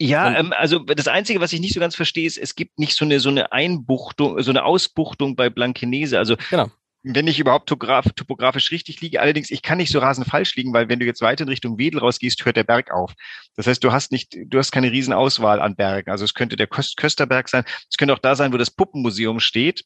Ja, 0.00 0.34
ähm, 0.34 0.54
also 0.56 0.78
das 0.78 1.08
Einzige, 1.08 1.40
was 1.40 1.52
ich 1.52 1.60
nicht 1.60 1.74
so 1.74 1.80
ganz 1.80 1.94
verstehe, 1.94 2.26
ist, 2.26 2.38
es 2.38 2.54
gibt 2.54 2.78
nicht 2.78 2.96
so 2.96 3.04
eine 3.04 3.20
so 3.20 3.28
eine 3.28 3.52
Einbuchtung, 3.52 4.40
so 4.42 4.50
eine 4.50 4.64
Ausbuchtung 4.64 5.36
bei 5.36 5.50
Blankenese. 5.50 6.16
Also 6.18 6.36
Genau. 6.48 6.70
wenn 7.02 7.26
ich 7.26 7.38
überhaupt 7.38 7.68
topograf, 7.68 8.06
topografisch 8.16 8.70
richtig 8.70 9.02
liege, 9.02 9.20
allerdings 9.20 9.50
ich 9.50 9.60
kann 9.60 9.76
nicht 9.76 9.92
so 9.92 9.98
rasend 9.98 10.26
falsch 10.26 10.56
liegen, 10.56 10.72
weil 10.72 10.88
wenn 10.88 11.00
du 11.00 11.04
jetzt 11.04 11.20
weiter 11.20 11.42
in 11.42 11.50
Richtung 11.50 11.76
Wedel 11.76 12.00
rausgehst, 12.00 12.42
hört 12.46 12.56
der 12.56 12.64
Berg 12.64 12.90
auf. 12.90 13.12
Das 13.56 13.66
heißt, 13.66 13.84
du 13.84 13.92
hast 13.92 14.10
nicht, 14.10 14.36
du 14.46 14.58
hast 14.58 14.72
keine 14.72 14.90
Riesenauswahl 14.90 15.60
an 15.60 15.76
Bergen. 15.76 16.10
Also 16.10 16.24
es 16.24 16.32
könnte 16.32 16.56
der 16.56 16.66
Köst 16.66 16.96
Kösterberg 16.96 17.50
sein, 17.50 17.64
es 17.90 17.98
könnte 17.98 18.14
auch 18.14 18.18
da 18.18 18.34
sein, 18.34 18.54
wo 18.54 18.56
das 18.56 18.70
Puppenmuseum 18.70 19.38
steht. 19.38 19.84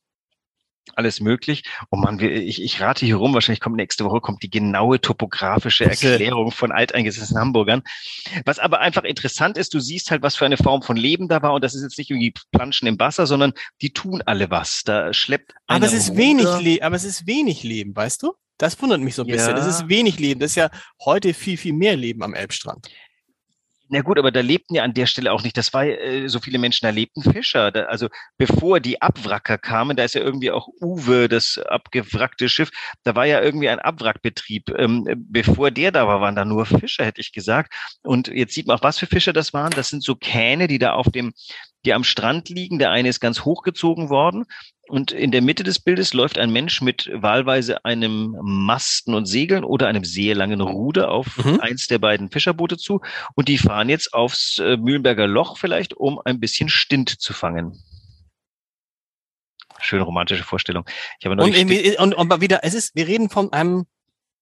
Alles 0.97 1.19
möglich. 1.21 1.65
Oh 1.91 1.97
Mann, 1.97 2.21
wir, 2.21 2.31
ich, 2.31 2.63
ich 2.63 2.81
rate 2.81 3.07
hier 3.07 3.17
rum, 3.17 3.33
wahrscheinlich 3.35 3.61
kommt 3.61 3.77
nächste 3.77 4.05
Woche 4.05 4.21
kommt 4.21 4.43
die 4.43 4.51
genaue 4.51 5.01
topografische 5.01 5.87
Erklärung 5.87 6.53
von 6.53 6.73
alteingesessenen 6.73 7.41
Hamburgern. 7.41 7.83
Was 8.45 8.59
aber 8.59 8.81
einfach 8.81 9.03
interessant 9.05 9.57
ist, 9.57 9.73
du 9.75 9.81
siehst 9.81 10.11
halt, 10.11 10.23
was 10.23 10.37
für 10.37 10.45
eine 10.45 10.59
Form 10.59 10.83
von 10.83 10.97
Leben 10.97 11.27
da 11.29 11.43
war. 11.43 11.55
Und 11.55 11.65
das 11.65 11.75
ist 11.75 11.83
jetzt 11.83 11.99
nicht 11.99 12.11
irgendwie 12.11 12.35
Planschen 12.53 12.87
im 12.87 12.99
Wasser, 13.01 13.27
sondern 13.27 13.55
die 13.81 13.93
tun 13.93 14.23
alle 14.27 14.51
was. 14.51 14.83
Da 14.85 15.13
schleppt 15.13 15.55
aber 15.67 15.87
es 15.87 15.95
ist 15.95 16.11
Ruder. 16.11 16.19
wenig, 16.19 16.47
Le 16.61 16.83
aber 16.85 16.97
es 16.97 17.05
ist 17.05 17.27
wenig 17.27 17.63
Leben, 17.63 17.97
weißt 17.97 18.23
du? 18.23 18.35
Das 18.59 18.81
wundert 18.81 19.01
mich 19.01 19.17
so 19.17 19.23
ein 19.23 19.27
bisschen. 19.29 19.57
Es 19.57 19.65
Ja. 19.65 19.71
ist 19.71 19.89
wenig 19.89 20.21
Leben. 20.21 20.39
Das 20.39 20.51
ist 20.51 20.57
ja 20.57 20.71
heute 21.05 21.35
viel, 21.35 21.57
viel 21.57 21.73
mehr 21.73 21.97
Leben 21.97 22.23
am 22.23 22.35
Elbstrand. 22.35 22.89
Na 23.89 24.01
gut, 24.01 24.19
aber 24.19 24.33
da 24.33 24.41
lebten 24.41 24.75
ja 24.75 24.83
an 24.83 24.95
der 24.95 25.05
Stelle 25.07 25.31
auch 25.33 25.43
nicht, 25.43 25.57
das 25.59 25.75
war 25.75 25.85
äh, 25.85 26.27
so 26.29 26.41
viele 26.41 26.59
Menschen, 26.59 26.87
da 26.87 26.91
lebten 26.91 27.23
Fischer. 27.23 27.71
Da, 27.71 27.85
also 27.85 28.09
bevor 28.39 28.81
die 28.81 29.03
Abwracker 29.03 29.59
kamen, 29.59 29.97
da 29.97 30.05
ist 30.05 30.15
ja 30.15 30.23
irgendwie 30.23 30.51
auch 30.51 30.69
Uwe, 30.81 31.29
das 31.29 31.59
abgewrackte 31.59 32.49
Schiff, 32.49 32.71
da 33.03 33.15
war 33.15 33.27
ja 33.27 33.43
irgendwie 33.43 33.69
ein 33.69 33.79
Abwrackbetrieb. 33.79 34.71
Ähm, 34.79 35.07
bevor 35.29 35.71
der 35.71 35.93
da 35.93 36.07
war, 36.07 36.23
waren 36.23 36.35
da 36.35 36.47
nur 36.47 36.65
Fischer, 36.65 37.05
hätte 37.05 37.21
ich 37.21 37.33
gesagt. 37.33 37.75
Und 38.03 38.29
jetzt 38.29 38.55
sieht 38.55 38.67
man 38.67 38.79
auch, 38.79 38.83
was 38.83 38.99
für 38.99 39.07
Fischer 39.07 39.35
das 39.35 39.53
waren. 39.53 39.71
Das 39.71 39.91
sind 39.91 40.03
so 40.03 40.15
Kähne, 40.15 40.67
die 40.67 40.79
da 40.79 40.95
auf 40.95 41.11
dem, 41.11 41.35
die 41.85 41.95
am 41.95 42.05
Strand 42.05 42.49
liegen. 42.49 42.79
Der 42.79 42.91
eine 42.91 43.09
ist 43.09 43.21
ganz 43.21 43.45
hochgezogen 43.45 44.09
worden. 44.11 44.45
Und 44.87 45.13
in 45.13 45.31
der 45.31 45.41
Mitte 45.41 45.63
des 45.63 45.79
Bildes 45.79 46.13
läuft 46.13 46.39
ein 46.39 46.51
Mensch 46.53 46.83
mit 46.83 47.11
wahlweise 47.13 47.85
einem 47.87 48.37
Masten 48.43 49.15
und 49.15 49.25
Segeln 49.27 49.65
oder 49.65 49.87
einem 49.89 50.05
sehr 50.05 50.35
langen 50.35 50.61
Ruder 50.61 51.11
auf 51.11 51.43
Mhm. 51.43 51.61
eins 51.61 51.87
der 51.87 51.99
beiden 51.99 52.31
Fischerboote 52.31 52.77
zu. 52.77 53.01
Und 53.35 53.49
die 53.49 53.57
fahren 53.57 53.89
jetzt 53.89 54.13
aufs 54.13 54.59
äh, 54.59 54.77
Mühlenberger 54.77 55.27
Loch 55.27 55.57
vielleicht, 55.57 55.95
um 55.95 56.21
ein 56.25 56.39
bisschen 56.39 56.69
Stint 56.69 57.09
zu 57.09 57.33
fangen. 57.33 57.83
Schöne 59.81 60.03
romantische 60.03 60.45
Vorstellung. 60.45 60.85
Ich 61.19 61.27
habe 61.27 61.43
Und, 61.43 61.57
und, 61.99 62.15
und 62.15 62.41
wieder, 62.41 62.61
es 62.63 62.75
ist, 62.75 62.95
wir 62.95 63.07
reden 63.07 63.31
von 63.31 63.53
einem 63.53 63.87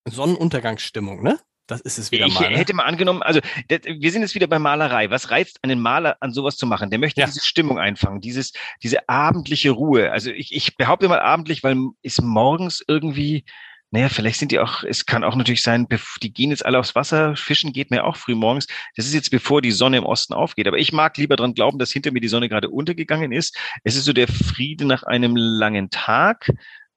Sonnenuntergangsstimmung, 0.09 1.23
ne? 1.23 1.39
Das 1.67 1.81
ist 1.81 1.99
es 1.99 2.11
wieder 2.11 2.27
ich 2.27 2.35
mal. 2.35 2.51
Ne? 2.51 2.57
hätte 2.57 2.75
mal 2.75 2.85
angenommen, 2.85 3.23
also 3.23 3.41
das, 3.69 3.81
wir 3.85 4.11
sind 4.11 4.23
jetzt 4.23 4.35
wieder 4.35 4.47
bei 4.47 4.59
Malerei. 4.59 5.11
Was 5.11 5.31
reizt 5.31 5.61
einen 5.63 5.81
Maler 5.81 6.17
an 6.21 6.33
sowas 6.33 6.57
zu 6.57 6.67
machen? 6.67 6.91
Der 6.91 6.99
möchte 6.99 7.21
Ja. 7.21 7.27
diese 7.27 7.41
Stimmung 7.45 7.79
einfangen, 7.79 8.21
dieses, 8.21 8.53
diese 8.83 9.09
abendliche 9.09 9.71
Ruhe. 9.71 10.11
Also 10.11 10.31
ich, 10.31 10.55
ich 10.55 10.77
behaupte 10.77 11.09
mal 11.09 11.21
abendlich, 11.21 11.63
weil 11.63 11.77
ist 12.03 12.21
morgens 12.21 12.85
irgendwie, 12.87 13.45
naja, 13.93 14.09
vielleicht 14.09 14.39
sind 14.39 14.53
die 14.53 14.59
auch, 14.59 14.83
es 14.83 15.07
kann 15.07 15.23
auch 15.23 15.37
natürlich 15.37 15.63
sein, 15.63 15.87
die 16.23 16.33
gehen 16.33 16.51
jetzt 16.51 16.65
alle 16.65 16.79
aufs 16.79 16.95
Wasser, 16.95 17.37
fischen 17.37 17.73
geht 17.73 17.91
mir 17.91 18.05
auch 18.05 18.17
früh 18.17 18.35
morgens. 18.35 18.67
Das 18.97 19.07
ist 19.07 19.15
jetzt 19.15 19.31
bevor 19.31 19.63
die 19.63 19.71
Sonne 19.71 19.99
im 19.99 20.05
Osten 20.05 20.33
aufgeht. 20.35 20.67
Aber 20.67 20.79
ich 20.79 20.93
mag 20.93 21.17
lieber 21.17 21.37
dran 21.37 21.55
glauben, 21.55 21.79
dass 21.79 21.93
hinter 21.93 22.11
mir 22.11 22.21
die 22.21 22.29
Sonne 22.29 22.49
gerade 22.49 22.71
untergegangen 22.71 23.33
ist. 23.33 23.57
Es 23.85 23.95
ist 23.95 24.05
so 24.05 24.13
der 24.13 24.29
Friede 24.29 24.85
nach 24.85 25.05
einem 25.05 25.37
langen 25.37 25.91
Tag. 25.91 26.51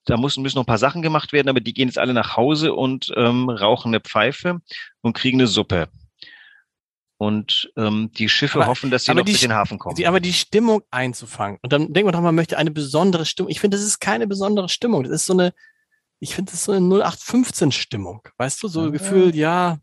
Da 0.05 0.17
müssen, 0.17 0.43
müssen 0.43 0.57
noch 0.57 0.63
ein 0.63 0.67
paar 0.67 0.77
Sachen 0.77 1.01
gemacht 1.01 1.33
werden, 1.33 1.49
aber 1.49 1.59
die 1.59 1.73
gehen 1.73 1.87
jetzt 1.87 1.97
alle 1.97 2.13
nach 2.13 2.37
Hause 2.37 2.73
und 2.73 3.11
ähm, 3.15 3.49
rauchen 3.49 3.89
eine 3.89 3.99
Pfeife 4.01 4.59
und 5.01 5.13
kriegen 5.13 5.39
eine 5.39 5.47
Suppe. 5.47 5.89
Und 7.17 7.71
ähm, 7.77 8.11
die 8.13 8.27
Schiffe 8.27 8.59
Aber- 8.59 8.67
hoffen, 8.67 8.91
dass 8.91 9.05
sie 9.05 9.13
noch 9.13 9.23
die 9.23 9.31
in 9.31 9.37
den 9.39 9.53
Hafen 9.53 9.79
kommen. 9.79 9.95
Die, 9.95 10.05
aber 10.05 10.19
die 10.19 10.33
Stimmung 10.33 10.81
einzufangen. 10.91 11.59
Und 11.61 11.71
dann 11.71 11.93
denkt 11.93 12.05
man 12.05 12.13
doch, 12.13 12.21
man 12.21 12.35
möchte 12.35 12.57
eine 12.57 12.71
besondere 12.71 13.25
Stimmung. 13.25 13.49
Ich 13.49 13.59
finde, 13.61 13.77
das 13.77 13.85
ist 13.85 13.99
keine 13.99 14.27
besondere 14.27 14.67
Stimmung. 14.67 15.03
Das 15.03 15.11
ist 15.13 15.25
so 15.25 15.33
eine, 15.33 15.53
ich 16.19 16.35
finde, 16.35 16.51
das 16.51 16.59
ist 16.59 16.65
so 16.65 16.73
eine 16.73 16.85
0815-Stimmung. 16.85 18.27
Weißt 18.37 18.61
du, 18.61 18.67
so 18.67 18.81
Ja. 18.81 18.85
ein 18.87 18.91
Gefühl, 18.91 19.33
ja, 19.35 19.79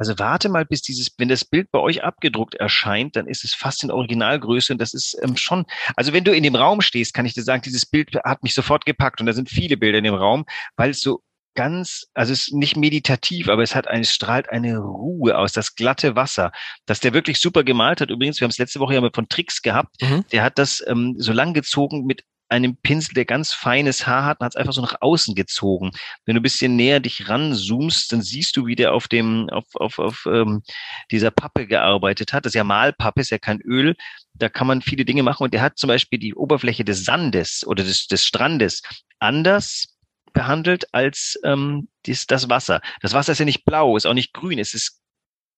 Also 0.00 0.18
warte 0.18 0.48
mal, 0.48 0.64
bis 0.64 0.80
dieses, 0.80 1.10
wenn 1.18 1.28
das 1.28 1.44
Bild 1.44 1.70
bei 1.70 1.78
euch 1.78 2.02
abgedruckt 2.02 2.54
erscheint, 2.54 3.16
dann 3.16 3.26
ist 3.26 3.44
es 3.44 3.52
fast 3.52 3.84
in 3.84 3.90
Originalgröße 3.90 4.72
und 4.72 4.80
das 4.80 4.94
ist 4.94 5.14
ähm, 5.22 5.36
schon, 5.36 5.66
also 5.94 6.14
wenn 6.14 6.24
du 6.24 6.32
in 6.32 6.42
dem 6.42 6.56
Raum 6.56 6.80
stehst, 6.80 7.12
kann 7.12 7.26
ich 7.26 7.34
dir 7.34 7.42
sagen, 7.42 7.60
dieses 7.60 7.84
Bild 7.84 8.14
hat 8.24 8.42
mich 8.42 8.54
sofort 8.54 8.86
gepackt 8.86 9.20
und 9.20 9.26
da 9.26 9.34
sind 9.34 9.50
viele 9.50 9.76
Bilder 9.76 9.98
in 9.98 10.04
dem 10.04 10.14
Raum, 10.14 10.46
weil 10.76 10.88
es 10.90 11.02
so 11.02 11.22
ganz, 11.54 12.06
also 12.14 12.32
es 12.32 12.48
ist 12.48 12.54
nicht 12.54 12.76
meditativ, 12.76 13.50
aber 13.50 13.62
es 13.62 13.74
hat 13.74 13.88
eine, 13.88 14.00
es 14.00 14.14
strahlt 14.14 14.48
eine 14.48 14.78
Ruhe 14.78 15.36
aus, 15.36 15.52
das 15.52 15.74
glatte 15.74 16.16
Wasser, 16.16 16.50
dass 16.86 17.00
der 17.00 17.12
wirklich 17.12 17.38
super 17.38 17.62
gemalt 17.62 18.00
hat. 18.00 18.08
Übrigens, 18.08 18.40
wir 18.40 18.46
haben 18.46 18.52
es 18.52 18.58
letzte 18.58 18.80
Woche 18.80 18.94
ja 18.94 19.00
mal 19.02 19.10
von 19.14 19.28
Tricks 19.28 19.60
gehabt, 19.60 19.96
Mhm. 20.00 20.24
der 20.32 20.42
hat 20.42 20.58
das 20.58 20.82
ähm, 20.86 21.16
so 21.18 21.32
lang 21.34 21.52
gezogen 21.52 22.06
mit 22.06 22.24
einem 22.50 22.76
Pinsel, 22.76 23.14
der 23.14 23.24
ganz 23.24 23.52
feines 23.52 24.06
Haar 24.06 24.24
hat, 24.24 24.40
und 24.40 24.44
hat 24.44 24.52
es 24.52 24.56
einfach 24.56 24.72
so 24.72 24.82
nach 24.82 24.96
außen 25.00 25.34
gezogen. 25.34 25.90
Wenn 26.24 26.34
du 26.34 26.40
ein 26.40 26.42
bisschen 26.42 26.76
näher 26.76 27.00
dich 27.00 27.28
ranzoomst, 27.28 28.12
dann 28.12 28.22
siehst 28.22 28.56
du, 28.56 28.66
wie 28.66 28.76
der 28.76 28.92
auf 28.92 29.08
dem, 29.08 29.48
auf, 29.50 29.64
auf, 29.74 29.98
auf 29.98 30.26
ähm, 30.26 30.62
dieser 31.10 31.30
Pappe 31.30 31.66
gearbeitet 31.66 32.32
hat. 32.32 32.44
Das 32.44 32.50
ist 32.50 32.56
ja 32.56 32.64
Malpappe, 32.64 33.20
ist 33.20 33.30
ja 33.30 33.38
kein 33.38 33.60
Öl. 33.60 33.96
Da 34.34 34.48
kann 34.48 34.66
man 34.66 34.82
viele 34.82 35.04
Dinge 35.04 35.22
machen. 35.22 35.44
Und 35.44 35.54
der 35.54 35.62
hat 35.62 35.78
zum 35.78 35.88
Beispiel 35.88 36.18
die 36.18 36.34
Oberfläche 36.34 36.84
des 36.84 37.04
Sandes 37.04 37.66
oder 37.66 37.84
des, 37.84 38.06
des 38.06 38.24
Strandes 38.24 38.82
anders 39.18 39.96
behandelt 40.32 40.92
als 40.92 41.38
ähm, 41.44 41.88
dies, 42.06 42.26
das 42.26 42.48
Wasser. 42.48 42.80
Das 43.00 43.12
Wasser 43.12 43.32
ist 43.32 43.38
ja 43.38 43.44
nicht 43.44 43.64
blau, 43.64 43.96
ist 43.96 44.06
auch 44.06 44.14
nicht 44.14 44.32
grün, 44.32 44.58
es 44.58 44.74
ist 44.74 45.00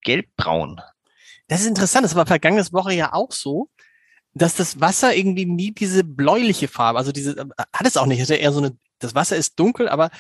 gelbbraun. 0.03 0.81
das 1.49 1.61
ist 1.61 1.67
interessant. 1.67 2.05
Das 2.05 2.15
war 2.15 2.27
vergangenes 2.27 2.73
Woche 2.73 2.95
ja 2.95 3.13
auch 3.13 3.33
so, 3.33 3.69
dass 4.35 4.55
das 4.55 4.81
Wasser 4.81 5.15
irgendwie 5.15 5.45
nie 5.47 5.73
diese 5.73 6.05
bläuliche 6.05 6.69
Farbe, 6.69 6.99
also 6.99 7.13
diese, 7.13 7.37
äh, 7.39 7.45
hat 7.73 7.87
es 7.87 7.97
auch 7.97 8.07
nicht. 8.07 8.27
Ja 8.29 8.37
eher 8.37 8.53
so 8.53 8.61
eine, 8.61 8.77
das 8.99 9.15
Wasser 9.15 9.37
ist 9.37 9.59
dunkel, 9.59 9.89
aber 9.89 10.11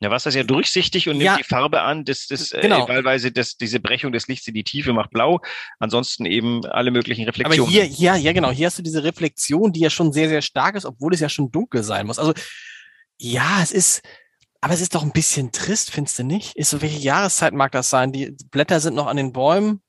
Ja, 0.00 0.10
Wasser 0.12 0.28
ist 0.28 0.36
ja 0.36 0.44
durchsichtig 0.44 1.08
und 1.08 1.14
nimmt 1.18 1.24
Ja. 1.24 1.36
die 1.38 1.42
Farbe 1.44 1.80
an, 1.82 2.04
das, 2.04 2.26
das 2.28 2.50
Genau. 2.50 2.84
äh, 2.86 2.88
wahlweise 2.88 3.32
das, 3.32 3.56
diese 3.56 3.80
Brechung 3.80 4.12
des 4.12 4.28
Lichts 4.28 4.46
in 4.46 4.54
die 4.54 4.62
Tiefe 4.62 4.92
macht 4.92 5.10
blau. 5.10 5.40
Ansonsten 5.80 6.24
eben 6.24 6.64
alle 6.66 6.90
möglichen 6.92 7.22
Aber 7.22 7.30
Reflexionen. 7.36 7.70
hier, 7.72 7.84
ja, 7.86 8.14
ja, 8.14 8.32
genau. 8.32 8.50
Hier 8.52 8.66
hast 8.68 8.78
du 8.78 8.82
diese 8.82 9.02
Reflexion, 9.02 9.72
die 9.72 9.80
ja 9.80 9.90
schon 9.90 10.12
sehr, 10.12 10.28
sehr 10.28 10.42
stark 10.42 10.76
ist, 10.76 10.84
obwohl 10.84 11.14
es 11.14 11.20
ja 11.20 11.28
schon 11.28 11.50
dunkel 11.50 11.82
sein 11.82 12.06
muss. 12.06 12.18
Also, 12.20 12.32
ja, 13.18 13.60
es 13.60 13.72
ist, 13.72 14.02
aber 14.60 14.72
es 14.74 14.80
ist 14.80 14.94
doch 14.94 15.02
ein 15.02 15.10
bisschen 15.12 15.50
trist, 15.50 15.90
findest 15.90 16.18
du 16.20 16.22
nicht? 16.24 16.54
Ist 16.56 16.70
so, 16.70 16.80
welche 16.80 16.98
Jahreszeit 17.00 17.52
mag 17.54 17.72
das 17.72 17.90
sein? 17.90 18.12
Die 18.12 18.36
Blätter 18.52 18.78
sind 18.78 18.94
noch 18.94 19.06
an 19.08 19.16
den 19.16 19.32
Bäumen. 19.32 19.82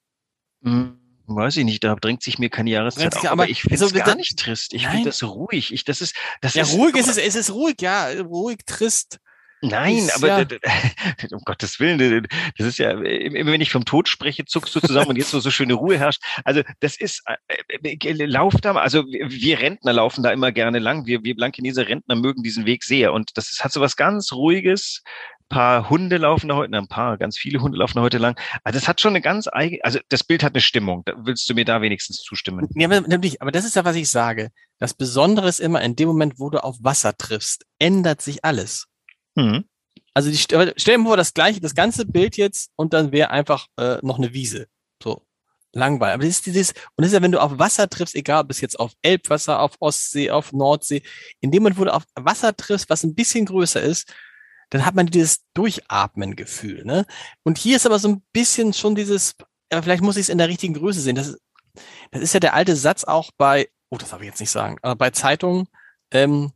Hm, 0.63 0.98
weiß 1.35 1.57
ich 1.57 1.65
nicht, 1.65 1.83
da 1.83 1.95
drängt 1.95 2.23
sich 2.23 2.39
mir 2.39 2.49
keine 2.49 2.69
Jahreszeit 2.71 3.15
auf, 3.15 3.23
aber, 3.25 3.31
aber- 3.43 3.49
ich 3.49 3.61
finde 3.63 3.83
es 3.85 3.93
gar 3.93 4.05
das- 4.05 4.15
nicht 4.15 4.37
trist. 4.39 4.73
Ich 4.73 4.87
finde 4.87 5.05
das 5.09 5.23
ruhig. 5.23 5.73
Ich, 5.73 5.83
das 5.83 6.01
ist, 6.01 6.15
das 6.41 6.53
Ja, 6.55 6.63
ist, 6.63 6.73
ruhig 6.73 6.95
ist 6.95 7.07
es, 7.07 7.17
es 7.17 7.35
ist 7.35 7.51
ruhig, 7.51 7.75
ja, 7.81 8.07
ruhig, 8.21 8.59
trist. 8.65 9.19
Nein, 9.61 9.97
Ist 9.97 10.15
aber 10.15 10.27
ja- 10.39 10.47
um 11.31 11.41
Gottes 11.43 11.81
Willen, 11.81 12.25
das 12.57 12.65
ist 12.65 12.77
ja, 12.79 12.91
immer 12.91 13.51
wenn 13.51 13.59
ich 13.59 13.71
vom 13.73 13.83
Tod 13.83 14.07
spreche, 14.07 14.45
zuckst 14.45 14.73
du 14.73 14.79
zusammen 14.79 15.07
und 15.09 15.15
jetzt 15.17 15.33
wo 15.33 15.39
so 15.39 15.51
schöne 15.51 15.73
Ruhe 15.73 15.97
herrscht. 15.99 16.21
Also 16.45 16.61
das 16.79 16.95
ist, 16.95 17.23
äh, 17.25 17.89
äh, 17.93 18.25
lauf 18.25 18.53
da 18.61 18.71
mal, 18.71 18.81
also 18.83 19.05
wir 19.05 19.29
wir 19.29 19.59
Rentner 19.59 19.91
laufen 19.91 20.23
da 20.23 20.31
immer 20.31 20.53
gerne 20.53 20.79
lang. 20.79 21.07
Wir, 21.07 21.25
wir 21.25 21.35
Blankeneser 21.35 21.89
Rentner 21.89 22.15
mögen 22.15 22.41
diesen 22.41 22.65
Weg 22.65 22.85
sehr 22.85 23.11
und 23.11 23.31
das 23.37 23.51
ist, 23.51 23.61
hat 23.61 23.73
so 23.73 23.81
was 23.81 23.97
ganz 23.97 24.31
Ruhiges. 24.31 25.03
Ein 25.51 25.55
paar 25.55 25.89
Hunde 25.89 26.17
laufen 26.17 26.47
da 26.47 26.55
heute, 26.55 26.77
ein 26.77 26.87
paar, 26.87 27.17
ganz 27.17 27.35
viele 27.35 27.59
Hunde 27.59 27.79
laufen 27.79 27.95
da 27.95 28.01
heute 28.01 28.19
lang. 28.19 28.39
Also 28.63 28.77
das 28.77 28.87
hat 28.87 29.01
schon 29.01 29.13
eine 29.13 29.21
ganz 29.21 29.47
eigene, 29.51 29.83
also 29.83 29.99
das 30.09 30.23
Bild 30.23 30.43
hat 30.43 30.53
eine 30.53 30.61
Stimmung. 30.61 31.01
Da 31.05 31.13
willst 31.17 31.49
du 31.49 31.55
mir 31.55 31.65
da 31.65 31.81
wenigstens 31.81 32.21
zustimmen? 32.21 32.67
Ja, 32.75 32.87
aber 32.87 33.01
natürlich, 33.01 33.41
aber 33.41 33.51
das 33.51 33.65
ist 33.65 33.75
ja, 33.75 33.83
was 33.83 33.95
ich 33.95 34.11
sage. 34.11 34.51
Das 34.77 34.93
Besondere 34.93 35.49
ist 35.49 35.59
immer, 35.59 35.81
in 35.81 35.95
dem 35.95 36.07
Moment, 36.07 36.37
wo 36.37 36.51
du 36.51 36.63
auf 36.63 36.77
Wasser 36.81 37.17
triffst, 37.17 37.65
ändert 37.79 38.21
sich 38.21 38.45
alles. 38.45 38.85
Mhm. 39.33 39.65
Also 40.13 40.29
die, 40.29 40.37
stell 40.37 40.73
dir 40.75 40.97
mal 40.99 41.09
vor, 41.09 41.17
das 41.17 41.33
gleiche, 41.33 41.61
das 41.61 41.73
ganze 41.73 42.05
Bild 42.05 42.37
jetzt 42.37 42.69
und 42.75 42.93
dann 42.93 43.11
wäre 43.11 43.31
einfach 43.31 43.65
äh, 43.77 43.97
noch 44.03 44.19
eine 44.19 44.33
Wiese. 44.33 44.67
So. 45.01 45.25
Langweilig. 45.73 46.13
Aber 46.13 46.23
das 46.23 46.31
ist 46.31 46.45
dieses, 46.45 46.71
und 46.71 47.03
das 47.03 47.07
ist 47.07 47.13
ja, 47.13 47.21
wenn 47.21 47.31
du 47.31 47.41
auf 47.41 47.57
Wasser 47.57 47.89
triffst, 47.89 48.15
egal 48.15 48.43
ob 48.43 48.51
es 48.51 48.61
jetzt 48.61 48.79
auf 48.79 48.91
Elbwasser, 49.01 49.59
auf 49.59 49.75
Ostsee, 49.79 50.29
auf 50.29 50.51
Nordsee, 50.51 51.01
in 51.41 51.51
dem 51.51 51.63
Moment, 51.63 51.79
wo 51.79 51.85
du 51.85 51.93
auf 51.93 52.03
Wasser 52.15 52.55
triffst, 52.55 52.89
was 52.89 53.03
ein 53.03 53.15
bisschen 53.15 53.45
größer 53.45 53.81
ist, 53.81 54.11
dann 54.69 54.85
hat 54.85 54.95
man 54.95 55.07
dieses 55.07 55.41
Durchatmen-Gefühl. 55.53 56.85
Ne? 56.85 57.05
Und 57.43 57.57
hier 57.57 57.75
ist 57.75 57.85
aber 57.85 57.99
so 57.99 58.09
ein 58.09 58.23
bisschen 58.31 58.73
schon 58.73 58.95
dieses, 58.95 59.35
ja, 59.71 59.81
vielleicht 59.81 60.03
muss 60.03 60.17
ich 60.17 60.23
es 60.23 60.29
in 60.29 60.37
der 60.37 60.47
richtigen 60.47 60.73
Größe 60.73 61.01
sehen. 61.01 61.15
Das 61.15 61.29
ist, 61.29 61.39
das 62.11 62.21
ist 62.21 62.33
ja 62.33 62.39
der 62.39 62.53
alte 62.53 62.75
Satz 62.75 63.03
auch 63.03 63.31
bei, 63.37 63.69
oh, 63.89 63.97
das 63.97 64.09
darf 64.09 64.21
ich 64.21 64.27
jetzt 64.27 64.39
nicht 64.39 64.51
sagen, 64.51 64.77
aber 64.81 64.95
bei 64.95 65.09
Zeitungen, 65.11 65.67
ähm, 66.11 66.51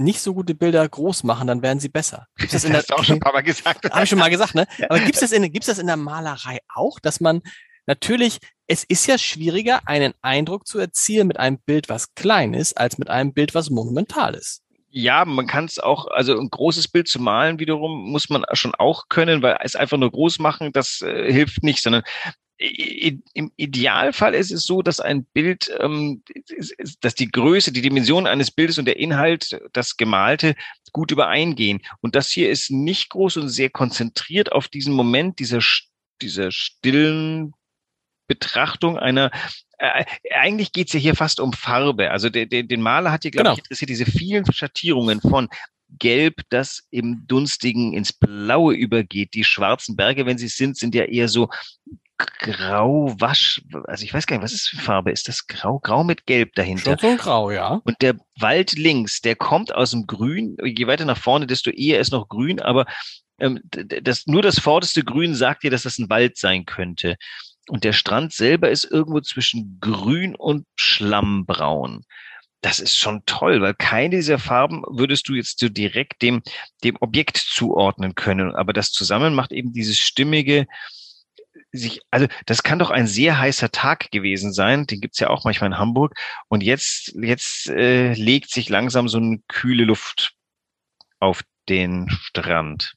nicht 0.00 0.20
so 0.20 0.32
gute 0.32 0.54
Bilder 0.54 0.88
groß 0.88 1.24
machen, 1.24 1.48
dann 1.48 1.62
werden 1.62 1.80
sie 1.80 1.88
besser. 1.88 2.28
Gibt's 2.36 2.52
das 2.52 2.64
in 2.64 2.70
der, 2.70 2.80
hast 2.80 2.90
du 2.90 2.94
auch 2.94 3.02
schon 3.02 3.16
ein 3.16 3.20
paar 3.20 3.32
Mal 3.32 3.42
gesagt. 3.42 3.90
habe 3.90 4.04
ich 4.04 4.10
schon 4.10 4.18
mal 4.18 4.30
gesagt, 4.30 4.54
ne? 4.54 4.66
Aber 4.88 5.00
gibt's 5.00 5.20
das 5.20 5.32
in, 5.32 5.50
gibt's 5.50 5.66
das 5.66 5.78
in 5.78 5.88
der 5.88 5.96
Malerei 5.96 6.60
auch, 6.72 7.00
dass 7.00 7.20
man 7.20 7.42
natürlich, 7.86 8.38
es 8.68 8.84
ist 8.84 9.06
ja 9.06 9.18
schwieriger, 9.18 9.80
einen 9.86 10.14
Eindruck 10.22 10.68
zu 10.68 10.78
erzielen 10.78 11.26
mit 11.26 11.38
einem 11.38 11.58
Bild, 11.58 11.88
was 11.88 12.14
klein 12.14 12.54
ist, 12.54 12.78
als 12.78 12.98
mit 12.98 13.10
einem 13.10 13.32
Bild, 13.32 13.54
was 13.56 13.70
monumental 13.70 14.34
ist. 14.34 14.62
Ja, 14.90 15.24
man 15.24 15.46
kann 15.46 15.66
es 15.66 15.78
auch, 15.78 16.06
also 16.06 16.38
ein 16.38 16.48
großes 16.48 16.88
Bild 16.88 17.08
zu 17.08 17.20
malen 17.20 17.58
wiederum 17.58 18.10
muss 18.10 18.30
man 18.30 18.44
schon 18.52 18.74
auch 18.74 19.08
können, 19.08 19.42
weil 19.42 19.58
es 19.62 19.76
einfach 19.76 19.98
nur 19.98 20.10
groß 20.10 20.38
machen, 20.38 20.72
das 20.72 21.02
äh, 21.02 21.30
hilft 21.30 21.62
nicht, 21.62 21.82
sondern 21.82 22.02
im 22.60 23.52
Idealfall 23.56 24.34
ist 24.34 24.50
es 24.50 24.64
so, 24.64 24.82
dass 24.82 24.98
ein 24.98 25.24
Bild, 25.26 25.70
ähm, 25.78 26.24
dass 27.00 27.14
die 27.14 27.30
Größe, 27.30 27.70
die 27.70 27.82
Dimension 27.82 28.26
eines 28.26 28.50
Bildes 28.50 28.78
und 28.78 28.86
der 28.86 28.98
Inhalt, 28.98 29.60
das 29.72 29.96
Gemalte, 29.96 30.56
gut 30.90 31.12
übereingehen. 31.12 31.80
Und 32.00 32.16
das 32.16 32.30
hier 32.30 32.50
ist 32.50 32.70
nicht 32.70 33.10
groß 33.10 33.36
und 33.36 33.48
sehr 33.48 33.70
konzentriert 33.70 34.50
auf 34.50 34.66
diesen 34.66 34.92
Moment 34.92 35.38
dieser, 35.38 35.60
dieser 36.20 36.50
stillen 36.50 37.52
Betrachtung 38.28 38.98
einer 38.98 39.30
äh, 39.78 40.04
eigentlich 40.34 40.72
geht's 40.72 40.92
ja 40.92 41.00
hier 41.00 41.14
fast 41.14 41.40
um 41.40 41.52
Farbe. 41.52 42.10
Also 42.10 42.30
der, 42.30 42.46
der, 42.46 42.62
den 42.64 42.82
Maler 42.82 43.12
hat 43.12 43.22
hier, 43.22 43.30
glaube 43.30 43.44
Genau. 43.44 43.52
ich, 43.54 43.58
interessiert 43.60 43.90
diese 43.90 44.06
vielen 44.06 44.50
Schattierungen 44.52 45.20
von 45.20 45.48
Gelb, 45.98 46.42
das 46.50 46.82
im 46.90 47.26
Dunstigen 47.26 47.94
ins 47.94 48.12
Blaue 48.12 48.74
übergeht. 48.74 49.34
Die 49.34 49.44
schwarzen 49.44 49.96
Berge, 49.96 50.26
wenn 50.26 50.36
sie 50.36 50.46
es 50.46 50.56
sind, 50.56 50.76
sind 50.76 50.94
ja 50.94 51.04
eher 51.04 51.28
so 51.28 51.48
grau, 52.40 53.14
wasch, 53.18 53.62
also 53.84 54.04
ich 54.04 54.12
weiß 54.12 54.26
gar 54.26 54.36
nicht, 54.36 54.44
was 54.44 54.52
ist 54.52 54.68
für 54.68 54.76
Farbe? 54.76 55.12
Ist 55.12 55.28
das 55.28 55.46
grau? 55.46 55.78
Grau 55.78 56.02
mit 56.02 56.26
Gelb 56.26 56.54
dahinter. 56.54 56.98
Schon 56.98 57.16
so 57.16 57.22
Grau, 57.22 57.50
ja. 57.50 57.80
Und 57.84 58.02
der 58.02 58.16
Wald 58.38 58.72
links, 58.72 59.20
der 59.20 59.36
kommt 59.36 59.72
aus 59.72 59.92
dem 59.92 60.06
Grün. 60.06 60.56
Je 60.64 60.86
weiter 60.88 61.04
nach 61.04 61.18
vorne, 61.18 61.46
desto 61.46 61.70
eher 61.70 62.00
ist 62.00 62.10
noch 62.12 62.28
grün. 62.28 62.60
Aber 62.60 62.86
ähm, 63.38 63.60
das, 63.70 64.26
nur 64.26 64.42
das 64.42 64.58
vorderste 64.58 65.04
Grün 65.04 65.34
sagt 65.34 65.62
dir, 65.62 65.70
dass 65.70 65.84
das 65.84 65.98
ein 65.98 66.10
Wald 66.10 66.36
sein 66.36 66.66
könnte. 66.66 67.16
Und 67.68 67.84
der 67.84 67.92
Strand 67.92 68.32
selber 68.32 68.70
ist 68.70 68.84
irgendwo 68.84 69.20
zwischen 69.20 69.78
grün 69.80 70.34
und 70.34 70.66
schlammbraun. 70.76 72.04
Das 72.60 72.80
ist 72.80 72.96
schon 72.96 73.22
toll, 73.24 73.60
weil 73.60 73.74
keine 73.74 74.16
dieser 74.16 74.38
Farben 74.38 74.82
würdest 74.88 75.28
du 75.28 75.34
jetzt 75.34 75.60
so 75.60 75.68
direkt 75.68 76.22
dem, 76.22 76.42
dem 76.82 76.96
Objekt 77.00 77.36
zuordnen 77.36 78.14
können. 78.14 78.54
Aber 78.54 78.72
das 78.72 78.90
zusammen 78.90 79.34
macht 79.34 79.52
eben 79.52 79.72
dieses 79.72 79.98
stimmige, 79.98 80.66
sich, 81.70 82.00
also 82.10 82.26
das 82.46 82.62
kann 82.62 82.78
doch 82.78 82.90
ein 82.90 83.06
sehr 83.06 83.38
heißer 83.38 83.70
Tag 83.70 84.10
gewesen 84.10 84.52
sein. 84.52 84.86
Den 84.86 85.00
gibt's 85.00 85.20
ja 85.20 85.30
auch 85.30 85.44
manchmal 85.44 85.70
in 85.70 85.78
Hamburg. 85.78 86.18
Und 86.48 86.62
jetzt, 86.62 87.14
jetzt 87.20 87.68
äh, 87.68 88.12
legt 88.14 88.50
sich 88.50 88.68
langsam 88.68 89.08
so 89.08 89.18
eine 89.18 89.38
kühle 89.48 89.84
Luft 89.84 90.32
auf 91.20 91.42
den 91.68 92.08
Strand. 92.10 92.94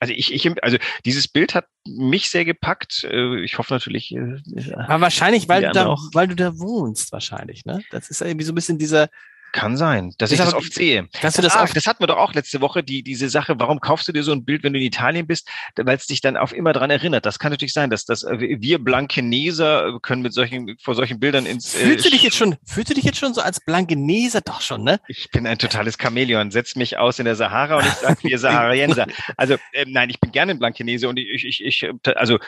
Also 0.00 0.14
ich, 0.14 0.32
ich, 0.32 0.62
also 0.64 0.78
dieses 1.04 1.28
Bild 1.28 1.54
hat 1.54 1.66
mich 1.86 2.30
sehr 2.30 2.44
gepackt. 2.44 3.04
Äh, 3.04 3.44
Ich 3.44 3.58
hoffe 3.58 3.72
natürlich. 3.74 4.12
äh, 4.12 4.38
Aber 4.74 5.02
wahrscheinlich, 5.02 5.48
weil 5.48 5.62
du 5.62 5.72
da, 5.72 5.86
auch. 5.86 6.02
weil 6.14 6.26
du 6.26 6.34
da 6.34 6.58
wohnst, 6.58 7.12
wahrscheinlich, 7.12 7.64
ne? 7.66 7.82
Das 7.90 8.08
ist 8.10 8.20
ja 8.22 8.26
irgendwie 8.26 8.46
so 8.46 8.52
ein 8.52 8.54
bisschen 8.54 8.78
dieser, 8.78 9.08
Kann 9.52 9.76
sein, 9.76 10.12
dass 10.18 10.30
Ist 10.30 10.38
ich 10.38 10.44
das 10.44 10.54
oft 10.54 10.72
sehe. 10.72 11.08
dass 11.22 11.34
du 11.34 11.42
das 11.42 11.56
ah, 11.56 11.62
oft, 11.62 11.76
das 11.76 11.86
hatten 11.86 12.02
wir 12.02 12.06
doch 12.06 12.16
auch 12.16 12.34
letzte 12.34 12.60
Woche, 12.60 12.82
die, 12.82 13.02
diese 13.02 13.28
Sache, 13.28 13.54
warum 13.58 13.80
kaufst 13.80 14.06
du 14.06 14.12
dir 14.12 14.22
so 14.22 14.32
ein 14.32 14.44
Bild, 14.44 14.62
wenn 14.62 14.72
du 14.72 14.78
in 14.78 14.84
Italien 14.84 15.26
bist, 15.26 15.48
weil 15.76 15.96
es 15.96 16.06
dich 16.06 16.20
dann 16.20 16.36
auf 16.36 16.52
immer 16.52 16.72
dran 16.72 16.90
erinnert. 16.90 17.26
Das 17.26 17.38
kann 17.38 17.50
natürlich 17.50 17.72
sein, 17.72 17.90
dass, 17.90 18.04
dass 18.04 18.22
äh, 18.22 18.38
wir 18.38 18.78
Blankeneser 18.78 19.98
können 20.02 20.22
mit 20.22 20.32
solchen, 20.32 20.76
vor 20.80 20.94
solchen 20.94 21.18
Bildern 21.18 21.46
ins. 21.46 21.74
äh, 21.74 21.78
fühlst 21.78 22.06
du 22.06 22.10
dich 22.10 22.22
jetzt 22.22 22.36
schon, 22.36 22.56
fühlst 22.64 22.90
du 22.90 22.94
dich 22.94 23.04
jetzt 23.04 23.18
schon 23.18 23.34
so 23.34 23.40
als 23.40 23.60
Blankeneser? 23.60 24.40
Doch 24.40 24.60
schon, 24.60 24.84
ne? 24.84 25.00
Ich 25.08 25.30
bin 25.30 25.46
ein 25.46 25.58
totales 25.58 25.96
Chamäleon, 26.00 26.50
setz 26.50 26.76
mich 26.76 26.98
aus 26.98 27.18
in 27.18 27.24
der 27.24 27.36
Sahara 27.36 27.76
und 27.76 27.86
ich 27.86 27.92
sage 27.94 28.18
wir 28.22 28.38
Saharienser. 28.40 29.06
Also 29.36 29.56
ähm, 29.72 29.92
nein, 29.92 30.10
ich 30.10 30.20
bin 30.20 30.32
gerne 30.32 30.52
ein 30.52 30.58
Blankenese 30.58 31.08
und 31.08 31.18
ich, 31.18 31.44
ich, 31.44 31.64
ich, 31.64 31.82
äh, 31.82 32.14
also 32.14 32.38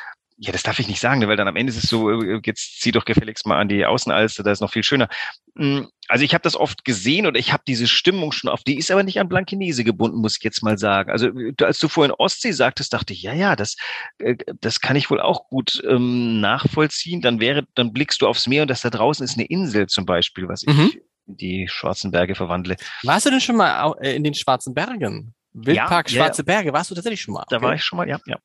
ja, 0.44 0.50
das 0.50 0.64
darf 0.64 0.80
ich 0.80 0.88
nicht 0.88 0.98
sagen, 0.98 1.20
ne, 1.20 1.28
weil 1.28 1.36
dann 1.36 1.46
am 1.46 1.54
Ende 1.54 1.70
ist 1.70 1.82
es 1.84 1.88
so, 1.88 2.10
äh, 2.20 2.40
jetzt 2.44 2.80
zieh 2.80 2.90
doch 2.90 3.04
gefälligst 3.04 3.46
mal 3.46 3.60
an 3.60 3.68
die 3.68 3.86
Außenalster, 3.86 4.42
da 4.42 4.50
ist 4.50 4.60
noch 4.60 4.72
viel 4.72 4.82
schöner. 4.82 5.08
Mm, 5.54 5.82
Also 6.08 6.24
ich 6.24 6.34
habe 6.34 6.42
das 6.42 6.56
oft 6.56 6.84
gesehen 6.84 7.26
oder 7.26 7.38
ich 7.38 7.52
habe 7.52 7.62
diese 7.64 7.86
Stimmung 7.86 8.32
schon 8.32 8.50
auf, 8.50 8.64
die 8.64 8.76
ist 8.76 8.90
aber 8.90 9.04
nicht 9.04 9.20
an 9.20 9.28
Blankenese 9.28 9.84
gebunden, 9.84 10.18
muss 10.18 10.36
ich 10.36 10.42
jetzt 10.42 10.62
mal 10.64 10.76
sagen. 10.78 11.12
Also 11.12 11.28
du- 11.30 11.64
als 11.64 11.78
du 11.78 11.86
vorhin 11.88 12.12
Ostsee 12.18 12.50
sagtest, 12.50 12.92
dachte 12.92 13.12
ich, 13.12 13.22
ja, 13.22 13.32
ja, 13.32 13.54
das, 13.54 13.76
äh, 14.18 14.34
das 14.60 14.80
kann 14.80 14.96
ich 14.96 15.10
wohl 15.10 15.20
auch 15.20 15.48
gut 15.48 15.80
ähm, 15.88 16.40
nachvollziehen. 16.40 17.20
Dann 17.20 17.38
wäre, 17.38 17.62
dann 17.76 17.92
blickst 17.92 18.20
du 18.20 18.26
aufs 18.26 18.48
Meer 18.48 18.62
und 18.62 18.68
das 18.68 18.80
da 18.82 18.90
draußen 18.90 19.24
ist 19.24 19.38
eine 19.38 19.46
Insel 19.46 19.86
zum 19.86 20.04
Beispiel, 20.06 20.48
was 20.48 20.64
ich 20.64 20.74
Mhm. 20.74 20.90
in 21.28 21.36
die 21.36 21.68
schwarzen 21.68 22.10
Berge 22.10 22.34
verwandle. 22.34 22.76
Warst 23.04 23.26
du 23.26 23.30
denn 23.30 23.40
schon 23.40 23.56
mal 23.56 23.94
äh, 24.00 24.16
in 24.16 24.24
den 24.24 24.34
Schwarzen 24.34 24.74
Bergen? 24.74 25.34
Wildpark 25.52 26.10
Ja, 26.10 26.16
ja, 26.16 26.24
Schwarze 26.24 26.42
Berge, 26.44 26.72
warst 26.72 26.90
du 26.90 26.94
tatsächlich 26.96 27.20
schon 27.22 27.34
mal? 27.34 27.44
Da 27.48 27.56
Okay. 27.58 27.64
war 27.64 27.74
ich 27.76 27.84
schon 27.84 27.98
mal, 27.98 28.08
ja, 28.08 28.18
ja. 28.26 28.36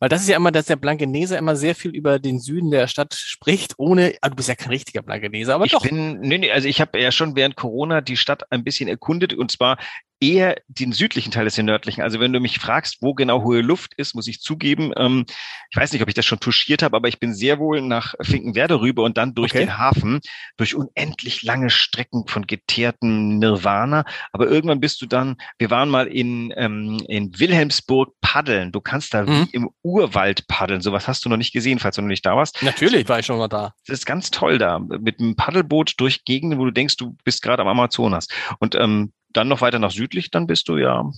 Weil 0.00 0.08
das 0.08 0.22
ist 0.22 0.28
ja 0.28 0.36
immer, 0.36 0.50
dass 0.50 0.64
der 0.64 0.76
Blankeneser 0.76 1.36
immer 1.36 1.56
sehr 1.56 1.74
viel 1.74 1.94
über 1.94 2.18
den 2.18 2.40
Süden 2.40 2.70
der 2.70 2.88
Stadt 2.88 3.14
spricht, 3.14 3.74
ohne, 3.76 4.14
ah, 4.22 4.30
du 4.30 4.36
bist 4.36 4.48
ja 4.48 4.54
kein 4.54 4.70
richtiger 4.70 5.02
Blankeneser, 5.02 5.54
aber 5.54 5.66
ich 5.66 5.72
doch. 5.72 5.82
bin, 5.82 6.20
nee, 6.20 6.38
nee, 6.38 6.50
also 6.50 6.66
ich 6.66 6.80
habe 6.80 6.98
ja 6.98 7.12
schon 7.12 7.36
während 7.36 7.54
Corona 7.54 8.00
die 8.00 8.16
Stadt 8.16 8.50
ein 8.50 8.64
bisschen 8.64 8.88
erkundet 8.88 9.34
und 9.34 9.52
zwar 9.52 9.76
eher 10.20 10.56
den 10.68 10.92
südlichen 10.92 11.32
Teil 11.32 11.44
des 11.46 11.54
den 11.54 11.66
nördlichen. 11.66 12.02
Also 12.02 12.20
wenn 12.20 12.32
du 12.32 12.40
mich 12.40 12.58
fragst, 12.58 12.98
wo 13.00 13.14
genau 13.14 13.42
hohe 13.42 13.60
Luft 13.62 13.94
ist, 13.94 14.14
muss 14.14 14.26
ich 14.28 14.40
zugeben, 14.40 14.92
ähm, 14.96 15.24
ich 15.70 15.76
weiß 15.76 15.92
nicht, 15.92 16.02
ob 16.02 16.08
ich 16.08 16.14
das 16.14 16.26
schon 16.26 16.40
touchiert 16.40 16.82
habe, 16.82 16.96
aber 16.96 17.08
ich 17.08 17.18
bin 17.18 17.32
sehr 17.34 17.58
wohl 17.58 17.80
nach 17.80 18.14
Finkenwerder 18.20 18.80
rüber 18.80 19.02
und 19.02 19.16
dann 19.16 19.34
durch 19.34 19.52
Okay. 19.52 19.60
den 19.60 19.78
Hafen, 19.78 20.20
durch 20.56 20.74
unendlich 20.74 21.42
lange 21.42 21.70
Strecken 21.70 22.26
von 22.26 22.46
geteertem 22.46 23.38
Nirvana. 23.38 24.04
Aber 24.32 24.46
irgendwann 24.48 24.80
bist 24.80 25.00
du 25.02 25.06
dann, 25.06 25.36
wir 25.58 25.70
waren 25.70 25.88
mal 25.88 26.06
in, 26.06 26.52
ähm, 26.56 27.02
in 27.08 27.38
Wilhelmsburg 27.38 28.12
paddeln. 28.20 28.72
Du 28.72 28.80
kannst 28.80 29.14
da 29.14 29.22
Mhm. 29.22 29.48
wie 29.48 29.50
im 29.56 29.70
Urwald 29.82 30.46
paddeln. 30.46 30.80
Sowas 30.82 31.08
hast 31.08 31.24
du 31.24 31.28
noch 31.28 31.36
nicht 31.36 31.52
gesehen, 31.52 31.78
falls 31.78 31.96
du 31.96 32.02
noch 32.02 32.08
nicht 32.08 32.26
da 32.26 32.36
warst. 32.36 32.62
Natürlich 32.62 33.08
war 33.08 33.18
ich 33.18 33.26
schon 33.26 33.38
mal 33.38 33.48
da. 33.48 33.74
Das 33.86 33.98
ist 34.00 34.06
ganz 34.06 34.30
toll 34.30 34.58
da, 34.58 34.78
mit 34.78 35.18
einem 35.18 35.36
Paddelboot 35.36 35.94
durch 35.98 36.24
Gegenden, 36.24 36.58
wo 36.58 36.64
du 36.64 36.70
denkst, 36.70 36.96
du 36.96 37.16
bist 37.24 37.42
gerade 37.42 37.62
am 37.62 37.68
Amazonas. 37.68 38.28
Und 38.58 38.74
ähm, 38.74 39.12
dann 39.32 39.48
noch 39.48 39.60
weiter 39.60 39.78
nach 39.78 39.90
südlich, 39.90 40.30
dann 40.30 40.46
bist 40.46 40.68
du 40.68 40.76
ja, 40.76 41.10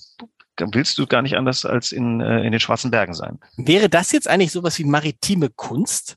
willst 0.59 0.99
du 0.99 1.07
gar 1.07 1.23
nicht 1.23 1.37
anders 1.37 1.65
als 1.65 1.93
in, 1.93 2.21
äh, 2.21 2.43
in 2.45 2.53
den 2.53 2.61
Schwarzen 2.61 2.91
Bergen 2.91 3.15
sein. 3.15 3.39
Wäre 3.57 3.89
das 3.89 4.13
jetzt 4.13 4.29
eigentlich 4.29 4.53
sowas 4.53 4.79
wie 4.79 4.85
maritime 4.85 5.49
Kunst? 5.51 6.17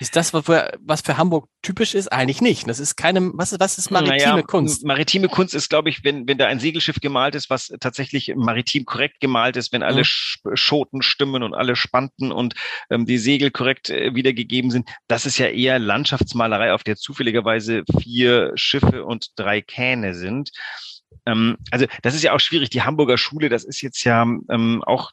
Ist 0.00 0.14
das, 0.14 0.32
was 0.32 0.44
für, 0.44 0.78
was 0.80 1.00
für 1.00 1.16
Hamburg 1.18 1.48
typisch 1.60 1.96
ist? 1.96 2.12
Eigentlich 2.12 2.40
nicht. 2.40 2.68
Das 2.68 2.78
ist 2.78 2.94
keine, 2.94 3.32
was 3.34 3.52
ist, 3.52 3.58
was 3.58 3.78
ist 3.78 3.90
maritime 3.90 4.16
Naja, 4.34 4.42
Kunst? 4.42 4.84
Maritime 4.84 5.26
Kunst 5.28 5.56
ist, 5.56 5.68
glaube 5.70 5.88
ich, 5.90 6.04
wenn, 6.04 6.28
wenn 6.28 6.38
da 6.38 6.46
ein 6.46 6.60
Segelschiff 6.60 7.00
gemalt 7.00 7.34
ist, 7.34 7.50
was 7.50 7.72
tatsächlich 7.80 8.32
maritim 8.36 8.84
korrekt 8.84 9.18
gemalt 9.18 9.56
ist, 9.56 9.72
wenn 9.72 9.82
alle 9.82 10.02
Mhm. 10.02 10.04
Sch- 10.04 10.56
Schoten 10.56 11.02
stimmen 11.02 11.42
und 11.42 11.52
alle 11.52 11.74
Spanten 11.74 12.30
und 12.30 12.54
ähm, 12.90 13.06
die 13.06 13.18
Segel 13.18 13.50
korrekt 13.50 13.90
äh, 13.90 14.14
wiedergegeben 14.14 14.70
sind. 14.70 14.88
Das 15.08 15.26
ist 15.26 15.36
ja 15.38 15.46
eher 15.48 15.80
Landschaftsmalerei, 15.80 16.72
auf 16.74 16.84
der 16.84 16.94
zufälligerweise 16.94 17.82
vier 18.00 18.52
Schiffe 18.54 19.04
und 19.04 19.30
drei 19.34 19.62
Kähne 19.62 20.14
sind. 20.14 20.52
Ähm, 21.28 21.58
also 21.70 21.86
das 22.02 22.14
ist 22.14 22.22
ja 22.22 22.32
auch 22.32 22.40
schwierig. 22.40 22.70
Die 22.70 22.82
Hamburger 22.82 23.18
Schule, 23.18 23.48
das 23.48 23.64
ist 23.64 23.82
jetzt 23.82 24.02
ja 24.04 24.22
ähm, 24.22 24.82
auch 24.84 25.12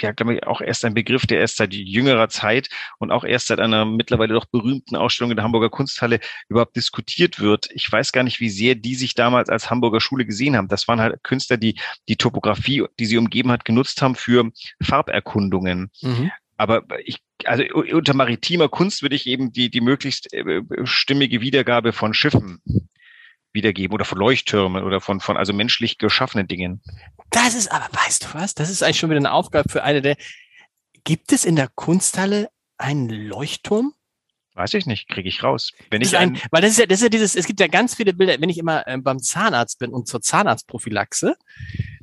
ja, 0.00 0.10
glaube 0.12 0.34
ich, 0.34 0.46
auch 0.46 0.60
erst 0.60 0.84
ein 0.84 0.94
Begriff, 0.94 1.26
der 1.26 1.38
erst 1.38 1.56
seit 1.56 1.72
jüngerer 1.72 2.28
Zeit 2.28 2.68
und 2.98 3.12
auch 3.12 3.24
erst 3.24 3.46
seit 3.46 3.60
einer 3.60 3.84
mittlerweile 3.84 4.34
doch 4.34 4.46
berühmten 4.46 4.96
Ausstellung 4.96 5.30
in 5.30 5.36
der 5.36 5.44
Hamburger 5.44 5.70
Kunsthalle 5.70 6.18
überhaupt 6.48 6.74
diskutiert 6.74 7.38
wird. 7.38 7.68
Ich 7.72 7.90
weiß 7.90 8.10
gar 8.10 8.24
nicht, 8.24 8.40
wie 8.40 8.48
sehr 8.48 8.74
die 8.74 8.96
sich 8.96 9.14
damals 9.14 9.48
als 9.48 9.70
Hamburger 9.70 10.00
Schule 10.00 10.26
gesehen 10.26 10.56
haben. 10.56 10.68
Das 10.68 10.88
waren 10.88 11.00
halt 11.00 11.22
Künstler, 11.22 11.56
die 11.56 11.78
die 12.08 12.16
Topografie, 12.16 12.84
die 12.98 13.06
sie 13.06 13.16
umgeben 13.18 13.52
hat, 13.52 13.64
genutzt 13.64 14.02
haben 14.02 14.16
für 14.16 14.50
Farberkundungen. 14.82 15.90
Mhm. 16.02 16.32
Aber 16.56 16.84
ich, 17.04 17.18
also 17.44 17.62
unter 17.74 18.14
maritimer 18.14 18.68
Kunst 18.68 19.02
würde 19.02 19.16
ich 19.16 19.26
eben 19.26 19.52
die, 19.52 19.70
die 19.70 19.80
möglichst 19.80 20.32
äh, 20.32 20.62
stimmige 20.84 21.40
Wiedergabe 21.40 21.92
von 21.92 22.14
Schiffen 22.14 22.60
wiedergeben 23.54 23.94
oder 23.94 24.04
von 24.04 24.18
Leuchttürmen 24.18 24.84
oder 24.84 25.00
von, 25.00 25.20
von 25.20 25.36
also 25.36 25.52
menschlich 25.52 25.98
geschaffenen 25.98 26.46
Dingen. 26.46 26.82
Das 27.30 27.54
ist 27.54 27.70
aber, 27.70 27.88
weißt 27.92 28.24
du 28.24 28.34
was? 28.34 28.54
Das 28.54 28.70
ist 28.70 28.82
eigentlich 28.82 28.98
schon 28.98 29.10
wieder 29.10 29.18
eine 29.18 29.32
Aufgabe 29.32 29.68
für 29.70 29.82
eine 29.82 30.02
der. 30.02 30.16
Gibt 31.04 31.32
es 31.32 31.44
in 31.44 31.56
der 31.56 31.68
Kunsthalle 31.68 32.48
einen 32.78 33.08
Leuchtturm? 33.08 33.94
Weiß 34.56 34.72
ich 34.74 34.86
nicht, 34.86 35.08
kriege 35.08 35.28
ich 35.28 35.42
raus. 35.42 35.72
Wenn 35.90 36.00
ich 36.00 36.16
ein, 36.16 36.38
weil 36.52 36.62
das 36.62 36.72
ist 36.72 36.78
ja, 36.78 36.86
das 36.86 36.98
ist 36.98 37.02
ja 37.02 37.08
dieses, 37.08 37.34
es 37.34 37.46
gibt 37.46 37.58
ja 37.58 37.66
ganz 37.66 37.96
viele 37.96 38.14
Bilder, 38.14 38.36
wenn 38.38 38.48
ich 38.48 38.58
immer 38.58 38.86
äh, 38.86 38.96
beim 38.98 39.18
Zahnarzt 39.18 39.80
bin 39.80 39.90
und 39.90 40.06
zur 40.06 40.22
Zahnarztprophylaxe, 40.22 41.34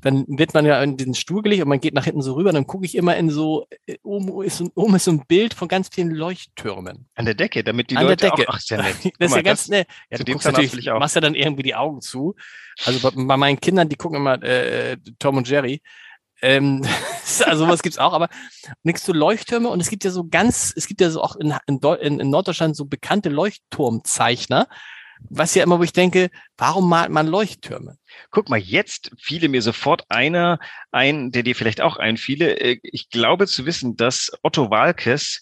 dann 0.02 0.26
wird 0.28 0.54
man 0.54 0.66
ja 0.66 0.84
in 0.84 0.98
den 0.98 1.14
Stuhl 1.14 1.44
gelegt 1.44 1.64
und 1.64 1.70
man 1.70 1.80
geht 1.80 1.94
nach 1.94 2.04
hinten 2.04 2.22
so 2.22 2.34
rüber, 2.34 2.52
dann 2.52 2.68
gucke 2.68 2.86
ich 2.86 2.96
immer 2.96 3.16
in 3.16 3.30
so, 3.30 3.68
äh, 3.86 3.98
oben 4.04 4.44
ist, 4.44 4.62
oben 4.76 4.96
ist 4.96 5.06
so 5.06 5.12
ein 5.12 5.26
Bild 5.28 5.54
von 5.54 5.70
ganz 5.70 5.90
vielen 5.94 6.12
Leuchttürmen. 6.12 7.08
An 7.16 7.24
der 7.24 7.36
Decke, 7.36 7.64
damit 7.64 7.90
die 7.90 7.96
An 7.96 8.04
Leute 8.04 8.18
der 8.18 8.32
Decke. 8.32 8.50
auch, 8.50 8.56
ach, 8.56 8.60
sehr 8.60 8.82
nett. 8.82 8.96
das 9.20 9.28
ist 9.28 9.30
mal, 9.30 9.38
ja 9.38 9.42
ganz, 9.44 9.70
ne, 9.70 9.86
ja, 10.10 10.18
zu 10.18 10.26
dem 10.26 10.38
natürlich, 10.44 10.74
ich 10.78 10.92
auch. 10.92 11.00
machst 11.00 11.16
ja 11.16 11.22
dann 11.22 11.36
irgendwie 11.36 11.64
die 11.64 11.76
Augen 11.76 12.02
zu. 12.02 12.36
Also 12.86 13.00
bei, 13.00 13.16
bei 13.16 13.38
meinen 13.38 13.62
Kindern, 13.62 13.88
die 13.88 13.96
gucken 13.96 14.18
immer 14.18 14.44
äh, 14.44 14.98
Tom 15.20 15.38
und 15.38 15.48
Jerry. 15.48 15.82
Ähm, 16.42 16.82
also 17.46 17.66
sowas 17.66 17.82
gibt's 17.84 17.98
auch, 17.98 18.14
aber 18.14 18.30
nichts 18.84 19.04
zu 19.04 19.14
Leuchttürme 19.14 19.70
und 19.70 19.80
es 19.80 19.90
gibt 19.90 20.04
ja 20.04 20.12
so 20.12 20.28
ganz, 20.28 20.74
es 20.76 20.88
gibt 20.88 21.02
ja 21.02 21.10
so 21.10 21.22
auch 21.22 21.36
in, 21.36 21.54
in, 21.68 22.20
in 22.20 22.30
Norddeutschland 22.30 22.76
so 22.76 22.86
bekannte 22.86 23.30
Leuchtturmzeichner, 23.30 24.68
was 25.30 25.54
ja 25.54 25.64
immer, 25.64 25.80
wo 25.80 25.84
ich 25.84 25.94
denke, 25.94 26.30
warum 26.58 26.90
malt 26.90 27.12
man 27.12 27.28
Leuchttürme? 27.28 27.98
Guck 28.32 28.50
mal, 28.50 28.60
jetzt 28.60 29.12
fiele 29.20 29.50
mir 29.50 29.62
sofort 29.62 30.06
einer 30.10 30.60
ein, 30.92 31.32
der 31.32 31.44
dir 31.44 31.56
vielleicht 31.56 31.82
auch 31.82 31.98
einfiele. 31.98 32.60
Äh, 32.60 32.80
ich 32.84 33.10
glaube 33.10 33.48
zu 33.48 33.66
wissen, 33.66 33.96
dass 33.96 34.32
Otto 34.42 34.70
Walkes 34.70 35.42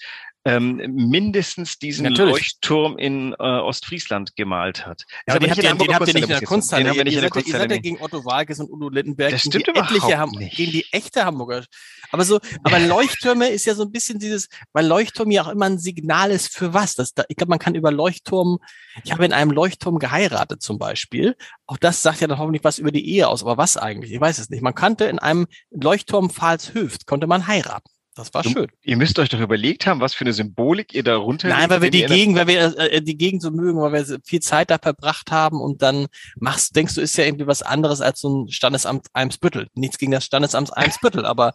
ähm, 0.55 0.75
mindestens 0.93 1.77
diesen 1.77 2.03
Natürlich. 2.03 2.33
Leuchtturm 2.33 2.97
in 2.97 3.33
äh, 3.33 3.35
Ostfriesland 3.37 4.35
gemalt 4.35 4.85
hat. 4.85 5.03
Ja, 5.27 5.35
aber 5.35 5.39
den, 5.39 5.51
habt 5.51 5.63
ihr, 5.63 5.73
den 5.75 5.95
habt 5.95 6.07
ihr 6.07 6.13
nicht 6.13 6.23
in 6.23 6.29
der 6.29 6.41
Kunsthalle. 6.41 6.83
Den 6.83 6.89
haben 6.89 6.97
wir 6.97 7.03
nicht 7.03 7.15
in 7.15 7.21
der 7.21 7.29
Kunsthalle. 7.29 7.63
Ihr 7.63 7.69
seid 7.69 7.71
ja 7.71 7.77
gegen 7.77 8.01
Otto 8.01 8.25
Walkes 8.25 8.59
und 8.59 8.71
Udo 8.71 8.89
Lindenberg. 8.89 9.31
Das 9.31 9.41
stimmt 9.41 9.65
gegen 9.65 9.73
die 9.73 9.79
etliche 9.79 10.17
Ham 10.17 10.31
nicht. 10.31 10.55
Gegen 10.55 10.71
die 10.71 10.85
echte 10.91 11.25
Hamburger. 11.25 11.65
Aber 12.11 12.25
so, 12.25 12.39
aber 12.63 12.79
Leuchttürme 12.79 13.49
ist 13.49 13.65
ja 13.65 13.75
so 13.75 13.83
ein 13.83 13.91
bisschen 13.91 14.19
dieses, 14.19 14.49
weil 14.73 14.85
Leuchtturm 14.85 15.31
ja 15.31 15.43
auch 15.43 15.49
immer 15.49 15.65
ein 15.65 15.79
Signal 15.79 16.31
ist 16.31 16.55
für 16.55 16.73
was. 16.73 16.95
Das, 16.95 17.13
ich 17.27 17.35
glaube, 17.35 17.49
man 17.49 17.59
kann 17.59 17.75
über 17.75 17.91
Leuchtturm, 17.91 18.59
ich 19.03 19.11
habe 19.11 19.25
in 19.25 19.33
einem 19.33 19.51
Leuchtturm 19.51 19.99
geheiratet 19.99 20.61
zum 20.61 20.77
Beispiel. 20.77 21.35
Auch 21.65 21.77
das 21.77 22.01
sagt 22.01 22.21
ja 22.21 22.27
dann 22.27 22.39
hoffentlich 22.39 22.63
was 22.63 22.79
über 22.79 22.91
die 22.91 23.07
Ehe 23.09 23.27
aus. 23.27 23.43
Aber 23.43 23.57
was 23.57 23.77
eigentlich? 23.77 24.11
Ich 24.11 24.19
weiß 24.19 24.39
es 24.39 24.49
nicht. 24.49 24.61
Man 24.61 24.75
kannte 24.75 25.05
in 25.05 25.19
einem 25.19 25.47
Leuchtturm 25.69 26.29
Pfahlshöft, 26.29 27.05
konnte 27.05 27.27
man 27.27 27.47
heiraten. 27.47 27.89
Das 28.19 28.33
war 28.33 28.43
schön. 28.43 28.67
Ihr 28.81 28.97
müsst 28.97 29.17
euch 29.17 29.29
doch 29.29 29.39
überlegt 29.39 29.87
haben, 29.87 30.01
was 30.01 30.13
für 30.13 30.25
eine 30.25 30.33
Symbolik 30.33 30.93
ihr 30.93 31.03
da 31.03 31.15
runter. 31.15 31.47
Nein, 31.47 31.69
weil 31.69 31.81
wir 31.81 31.89
die 31.89 32.05
Gegend, 32.05 32.35
weil 32.35 32.47
wir 32.47 32.77
äh, 32.77 33.01
die 33.01 33.15
Gegend 33.15 33.41
so 33.41 33.49
mögen, 33.49 33.79
weil 33.79 33.93
wir 33.93 34.19
viel 34.25 34.41
Zeit 34.41 34.69
da 34.71 34.77
verbracht 34.77 35.31
haben 35.31 35.61
und 35.61 35.81
dann 35.81 36.07
machst, 36.35 36.75
denkst 36.75 36.95
du, 36.95 37.01
ist 37.01 37.15
ja 37.15 37.23
irgendwie 37.23 37.47
was 37.47 37.61
anderes 37.61 38.01
als 38.01 38.19
so 38.19 38.43
ein 38.43 38.49
Standesamt 38.49 39.07
Eimsbüttel. 39.13 39.67
Nichts 39.73 39.97
gegen 39.97 40.11
das 40.11 40.25
Standesamt 40.25 40.75
Eimsbüttel, 40.75 41.25
aber 41.25 41.53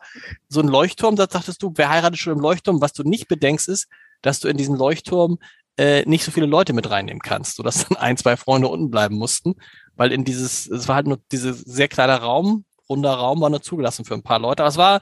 so 0.49 0.61
ein 0.61 0.69
Leuchtturm, 0.69 1.17
da 1.17 1.27
dachtest 1.27 1.63
du, 1.63 1.75
wer 1.77 1.91
heiratet 1.91 2.19
schon 2.19 2.33
im 2.33 2.41
Leuchtturm? 2.41 2.81
Was 2.81 2.95
du 2.95 3.03
nicht 3.03 3.29
bedenkst, 3.29 3.69
ist, 3.69 3.89
dass 4.23 4.41
du 4.41 4.49
in 4.49 4.57
diesem 4.57 4.75
Leuchtturm 4.75 5.39
äh, 5.77 6.09
nicht 6.09 6.25
so 6.25 6.31
viele 6.31 6.47
Leute 6.47 6.73
mit 6.73 6.89
reinnehmen 6.89 7.21
kannst, 7.21 7.57
sodass 7.57 7.87
dann 7.89 7.99
ein, 7.99 8.17
zwei 8.17 8.39
Freunde 8.39 8.69
unten 8.69 8.91
bleiben 8.91 9.17
mussten, 9.17 9.57
weil 9.97 10.13
in 10.13 10.25
dieses, 10.25 10.67
es 10.67 10.89
war 10.89 10.95
halt 10.97 11.09
nur 11.09 11.19
dieser 11.31 11.53
sehr 11.53 11.89
kleiner 11.89 12.17
Raum, 12.17 12.65
runder 12.89 13.13
Raum 13.13 13.41
war 13.41 13.51
nur 13.51 13.63
zugelassen 13.63 14.05
für 14.07 14.15
ein 14.15 14.23
paar 14.23 14.39
Leute. 14.39 14.63
Aber 14.63 14.71
es 14.71 14.77
war 14.77 15.01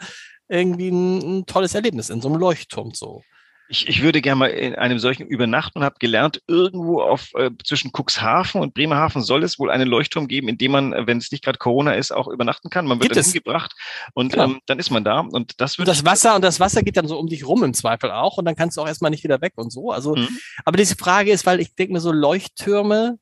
irgendwie 0.53 0.91
ein, 0.91 1.39
ein 1.39 1.47
tolles 1.47 1.75
Erlebnis 1.75 2.11
in 2.11 2.21
so 2.21 2.29
einem 2.29 2.39
Leuchtturm 2.39 2.93
so. 2.95 3.23
Ich, 3.69 3.89
ich 3.89 4.03
würde 4.03 4.21
gerne 4.21 4.39
mal 4.39 4.51
in 4.51 4.75
einem 4.75 4.99
solchen 4.99 5.27
übernachten 5.27 5.79
und 5.79 5.85
habe 5.85 5.97
gelernt, 5.99 6.43
irgendwo 6.47 7.01
auf 7.01 7.31
äh, 7.35 7.51
zwischen 7.65 7.91
Cuxhaven 7.91 8.61
und 8.61 8.75
Bremerhaven 8.75 9.23
soll 9.23 9.43
es 9.45 9.59
wohl 9.59 9.71
einen 9.71 9.89
Leuchtturm 9.89 10.29
geben, 10.29 10.49
in 10.49 10.59
dem 10.59 10.73
man, 10.73 11.07
wenn 11.07 11.17
es 11.17 11.33
nicht 11.33 11.43
gerade 11.43 11.57
Corona 11.57 11.95
ist, 11.95 12.13
auch 12.13 12.29
übernachten 12.29 12.69
kann. 12.69 12.87
Man 12.87 13.01
wird 13.01 13.13
dann 13.13 13.21
es? 13.21 13.33
hingebracht 13.33 13.73
und 14.13 14.33
genau. 14.33 14.45
ähm, 14.45 14.61
dann 14.67 14.79
ist 14.79 14.91
man 14.91 15.05
da. 15.05 15.21
Und 15.21 15.59
das 15.59 15.79
wird. 15.79 15.89
Und 15.89 15.97
das 15.97 16.05
Wasser 16.05 16.35
und 16.37 16.43
das 16.43 16.61
Wasser 16.61 16.83
geht 16.83 16.99
dann 16.99 17.09
so 17.09 17.19
um 17.19 17.29
dich 17.29 17.47
rum 17.47 17.65
im 17.65 17.73
Zweifel 17.73 18.11
auch 18.11 18.37
und 18.37 18.45
dann 18.45 18.57
kannst 18.57 18.77
du 18.77 18.83
auch 18.83 18.87
erstmal 18.87 19.11
nicht 19.11 19.25
wieder 19.25 19.41
weg 19.41 19.55
und 19.57 19.73
so. 19.73 19.91
Also, 19.91 20.17
mhm. 20.17 20.29
aber 20.67 20.77
diese 20.77 20.97
Frage 20.97 21.33
ist, 21.33 21.47
weil 21.47 21.59
ich 21.61 21.75
denke 21.75 21.95
mir 21.95 22.01
so 22.01 22.13
Leuchttürme, 22.13 23.19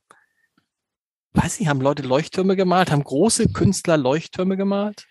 weiß 1.35 1.61
nicht, 1.61 1.69
haben 1.69 1.81
Leute 1.81 2.03
Leuchttürme 2.03 2.57
gemalt? 2.57 2.91
Haben 2.91 3.05
große 3.05 3.53
Künstler 3.53 3.97
Leuchttürme 3.97 4.57
gemalt? 4.57 5.07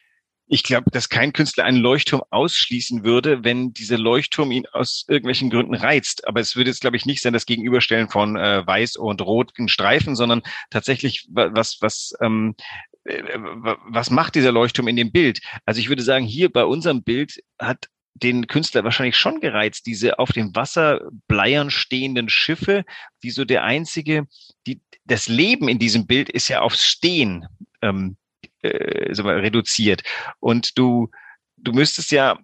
Ich 0.51 0.63
glaube, 0.63 0.89
dass 0.89 1.09
kein 1.09 1.31
Künstler 1.31 1.65
einen 1.65 1.77
Leuchtturm 1.77 2.23
ausschließen 2.31 3.03
würde, 3.03 3.43
wenn 3.43 3.71
dieser 3.71 3.99
Leuchtturm 3.99 4.51
ihn 4.51 4.65
aus 4.65 5.05
irgendwelchen 5.07 5.51
Gründen 5.51 5.75
reizt. 5.75 6.27
Aber 6.27 6.39
es 6.39 6.55
würde 6.55 6.71
jetzt, 6.71 6.81
glaube 6.81 6.97
ich, 6.97 7.05
nicht 7.05 7.21
sein, 7.21 7.33
das 7.33 7.45
Gegenüberstellen 7.45 8.09
von 8.09 8.35
äh, 8.35 8.65
weiß 8.65 8.95
und 8.95 9.21
roten 9.21 9.67
Streifen, 9.67 10.15
sondern 10.15 10.41
tatsächlich 10.71 11.27
was, 11.29 11.77
was, 11.81 12.13
ähm, 12.19 12.55
äh, 13.03 13.21
was 13.37 14.09
macht 14.09 14.33
dieser 14.33 14.51
Leuchtturm 14.51 14.87
in 14.87 14.95
dem 14.95 15.11
Bild? 15.11 15.39
Also 15.65 15.79
ich 15.79 15.87
würde 15.87 16.01
sagen, 16.01 16.25
hier 16.25 16.51
bei 16.51 16.65
unserem 16.65 17.03
Bild 17.03 17.43
hat 17.59 17.87
den 18.15 18.47
Künstler 18.47 18.83
wahrscheinlich 18.83 19.17
schon 19.17 19.41
gereizt, 19.41 19.85
diese 19.85 20.17
auf 20.17 20.31
dem 20.31 20.55
Wasser 20.55 21.09
bleiern 21.27 21.69
stehenden 21.69 22.27
Schiffe, 22.27 22.85
die 23.21 23.29
so 23.29 23.45
der 23.45 23.63
einzige, 23.65 24.25
die, 24.65 24.81
das 25.05 25.27
Leben 25.27 25.69
in 25.69 25.77
diesem 25.77 26.07
Bild 26.07 26.27
ist 26.27 26.47
ja 26.47 26.61
aufs 26.61 26.83
Stehen 26.83 27.45
ähm, 27.83 28.17
äh, 28.61 29.13
so 29.13 29.23
mal, 29.23 29.39
reduziert. 29.39 30.03
Und 30.39 30.77
du, 30.77 31.09
du 31.57 31.71
müsstest 31.73 32.11
ja 32.11 32.37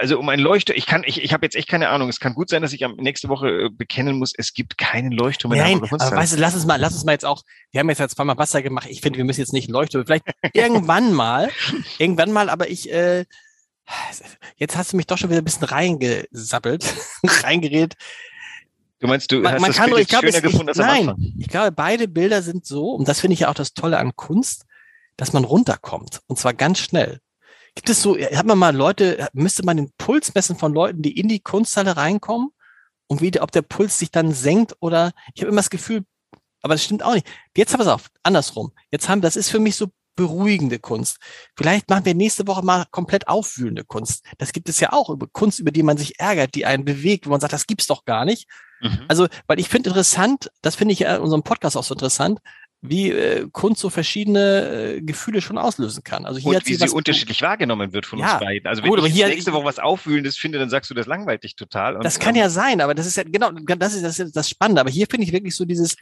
also 0.00 0.18
um 0.18 0.28
ein 0.28 0.40
Leuchtturm, 0.40 0.76
ich 0.76 0.86
kann, 0.86 1.02
ich, 1.04 1.22
ich 1.22 1.32
habe 1.32 1.44
jetzt 1.44 1.56
echt 1.56 1.68
keine 1.68 1.88
Ahnung. 1.88 2.08
Es 2.08 2.20
kann 2.20 2.34
gut 2.34 2.48
sein, 2.48 2.62
dass 2.62 2.72
ich 2.72 2.84
am 2.84 2.96
nächste 2.96 3.28
Woche 3.28 3.48
äh, 3.48 3.68
bekennen 3.70 4.18
muss, 4.18 4.32
es 4.36 4.52
gibt 4.52 4.78
keinen 4.78 5.12
Leuchtturm 5.12 5.52
in 5.52 5.58
Nein, 5.58 5.76
aber 5.76 6.16
weißt 6.16 6.34
du, 6.34 6.40
lass 6.40 6.54
uns 6.54 6.66
mal, 6.66 6.76
lass 6.76 6.94
uns 6.94 7.04
mal 7.04 7.12
jetzt 7.12 7.24
auch, 7.24 7.42
wir 7.70 7.80
haben 7.80 7.88
jetzt 7.88 7.98
jetzt 7.98 8.16
zweimal 8.16 8.38
Wasser 8.38 8.62
gemacht. 8.62 8.88
Ich 8.90 9.00
finde, 9.00 9.18
wir 9.18 9.24
müssen 9.24 9.40
jetzt 9.40 9.52
nicht 9.52 9.68
einen 9.68 9.74
Leuchtturm, 9.74 10.04
vielleicht 10.06 10.24
irgendwann 10.52 11.12
mal, 11.12 11.50
irgendwann 11.98 12.32
mal, 12.32 12.50
aber 12.50 12.70
ich, 12.70 12.90
äh, 12.92 13.24
jetzt 14.56 14.76
hast 14.76 14.92
du 14.92 14.96
mich 14.96 15.06
doch 15.06 15.18
schon 15.18 15.30
wieder 15.30 15.40
ein 15.40 15.44
bisschen 15.44 15.64
reingesappelt, 15.64 16.84
reingeredet. 17.42 17.94
Du 19.00 19.06
meinst, 19.06 19.30
du 19.30 19.40
man, 19.40 19.54
hast 19.54 19.60
man 19.60 19.70
das 19.70 19.76
kann 19.76 19.90
Bild 19.90 20.00
ich 20.00 20.08
glaube, 20.08 20.26
schöner 20.26 20.38
es, 20.38 20.42
gefunden 20.42 20.68
als 20.68 20.78
nein, 20.78 21.34
ich 21.38 21.48
glaube, 21.48 21.72
beide 21.72 22.08
Bilder 22.08 22.42
sind 22.42 22.66
so, 22.66 22.92
und 22.92 23.08
das 23.08 23.20
finde 23.20 23.34
ich 23.34 23.40
ja 23.40 23.48
auch 23.48 23.54
das 23.54 23.72
Tolle 23.72 23.98
an 23.98 24.14
Kunst, 24.16 24.66
dass 25.18 25.34
man 25.34 25.44
runterkommt. 25.44 26.22
Und 26.26 26.38
zwar 26.38 26.54
ganz 26.54 26.78
schnell. 26.78 27.20
Gibt 27.74 27.90
es 27.90 28.00
so, 28.00 28.16
hat 28.16 28.46
man 28.46 28.56
mal 28.56 28.74
Leute, 28.74 29.28
müsste 29.34 29.64
man 29.64 29.76
den 29.76 29.92
Puls 29.98 30.34
messen 30.34 30.56
von 30.56 30.72
Leuten, 30.72 31.02
die 31.02 31.18
in 31.18 31.28
die 31.28 31.40
Kunsthalle 31.40 31.98
reinkommen 31.98 32.48
und 33.06 33.20
wie, 33.20 33.38
ob 33.40 33.52
der 33.52 33.62
Puls 33.62 33.98
sich 33.98 34.10
dann 34.10 34.32
senkt 34.32 34.74
oder 34.80 35.12
ich 35.34 35.42
habe 35.42 35.50
immer 35.50 35.60
das 35.60 35.70
Gefühl, 35.70 36.04
aber 36.62 36.74
das 36.74 36.84
stimmt 36.84 37.02
auch 37.02 37.14
nicht. 37.14 37.26
Jetzt 37.56 37.72
haben 37.72 37.80
wir 37.80 37.86
es 37.86 37.92
auf, 37.92 38.08
andersrum. 38.22 38.72
Jetzt 38.90 39.08
haben, 39.08 39.20
das 39.20 39.36
ist 39.36 39.50
für 39.50 39.60
mich 39.60 39.76
so 39.76 39.88
beruhigende 40.16 40.80
Kunst. 40.80 41.18
Vielleicht 41.56 41.88
machen 41.88 42.04
wir 42.04 42.14
nächste 42.14 42.46
Woche 42.48 42.64
mal 42.64 42.86
komplett 42.90 43.28
aufwühlende 43.28 43.84
Kunst. 43.84 44.24
Das 44.38 44.52
gibt 44.52 44.68
es 44.68 44.80
ja 44.80 44.92
auch 44.92 45.10
über 45.10 45.28
Kunst, 45.28 45.60
über 45.60 45.70
die 45.70 45.84
man 45.84 45.96
sich 45.96 46.18
ärgert, 46.18 46.56
die 46.56 46.66
einen 46.66 46.84
bewegt, 46.84 47.26
wo 47.26 47.30
man 47.30 47.40
sagt, 47.40 47.52
das 47.52 47.68
gibt's 47.68 47.86
doch 47.86 48.04
gar 48.04 48.24
nicht. 48.24 48.48
Mhm. 48.80 49.04
Also, 49.06 49.28
weil 49.46 49.60
ich 49.60 49.68
finde 49.68 49.90
interessant, 49.90 50.50
das 50.60 50.74
finde 50.74 50.92
ich 50.92 51.00
ja 51.00 51.16
in 51.16 51.22
unserem 51.22 51.44
Podcast 51.44 51.76
auch 51.76 51.84
so 51.84 51.94
interessant, 51.94 52.40
wie 52.80 53.10
äh, 53.10 53.48
Kunst 53.50 53.80
so 53.80 53.90
verschiedene 53.90 54.96
äh, 54.96 55.00
Gefühle 55.02 55.40
schon 55.40 55.58
auslösen 55.58 56.04
kann. 56.04 56.24
Also 56.24 56.38
hier 56.38 56.58
und 56.58 56.66
wie 56.66 56.74
sie, 56.74 56.88
unterschiedlich 56.88 57.42
wahrgenommen 57.42 57.92
wird 57.92 58.06
von 58.06 58.20
ja, 58.20 58.34
uns 58.34 58.40
beiden. 58.40 58.68
Also 58.68 58.82
wenn 58.82 58.90
gut, 58.90 59.04
ich 59.04 59.12
hier, 59.12 59.28
nächste 59.28 59.52
Woche 59.52 59.64
was 59.64 59.78
Aufwühlendes 59.80 60.36
finde, 60.36 60.58
dann 60.58 60.70
sagst 60.70 60.88
du, 60.90 60.94
das 60.94 61.06
langweilt 61.06 61.42
dich 61.42 61.56
total. 61.56 61.96
Und, 61.96 62.04
das 62.04 62.20
kann 62.20 62.36
ähm, 62.36 62.42
ja 62.42 62.50
sein, 62.50 62.80
aber 62.80 62.94
das 62.94 63.06
ist 63.06 63.16
ja 63.16 63.24
genau, 63.24 63.50
das 63.50 63.94
ist 63.94 64.04
das, 64.04 64.18
ist 64.20 64.36
das 64.36 64.48
Spannende. 64.48 64.80
Aber 64.80 64.90
hier 64.90 65.06
finde 65.10 65.26
ich 65.26 65.32
wirklich 65.32 65.56
so 65.56 65.64
dieses, 65.64 65.96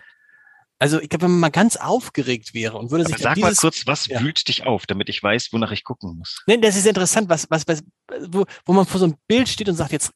also 0.78 1.00
ich 1.00 1.08
glaube, 1.08 1.24
wenn 1.24 1.30
man 1.30 1.40
mal 1.40 1.50
ganz 1.50 1.76
aufgeregt 1.76 2.52
wäre 2.52 2.76
und 2.76 2.90
würde 2.90 3.04
aber 3.04 3.14
sich 3.14 3.22
sag 3.22 3.34
dieses, 3.36 3.56
mal 3.56 3.60
kurz, 3.60 3.86
was 3.86 4.06
ja. 4.06 4.20
wühlt 4.20 4.46
dich 4.46 4.66
auf, 4.66 4.84
damit 4.84 5.08
ich 5.08 5.22
weiß, 5.22 5.48
wonach 5.52 5.72
ich 5.72 5.82
gucken 5.82 6.18
muss. 6.18 6.42
Nee, 6.46 6.58
das 6.58 6.76
ist 6.76 6.86
interessant, 6.86 7.30
was, 7.30 7.50
was, 7.50 7.66
was 7.66 7.82
wo, 8.28 8.44
wo 8.66 8.72
man 8.74 8.84
vor 8.84 9.00
so 9.00 9.06
einem 9.06 9.16
Bild 9.26 9.48
steht 9.48 9.70
und 9.70 9.76
sagt, 9.76 9.92
jetzt 9.92 10.12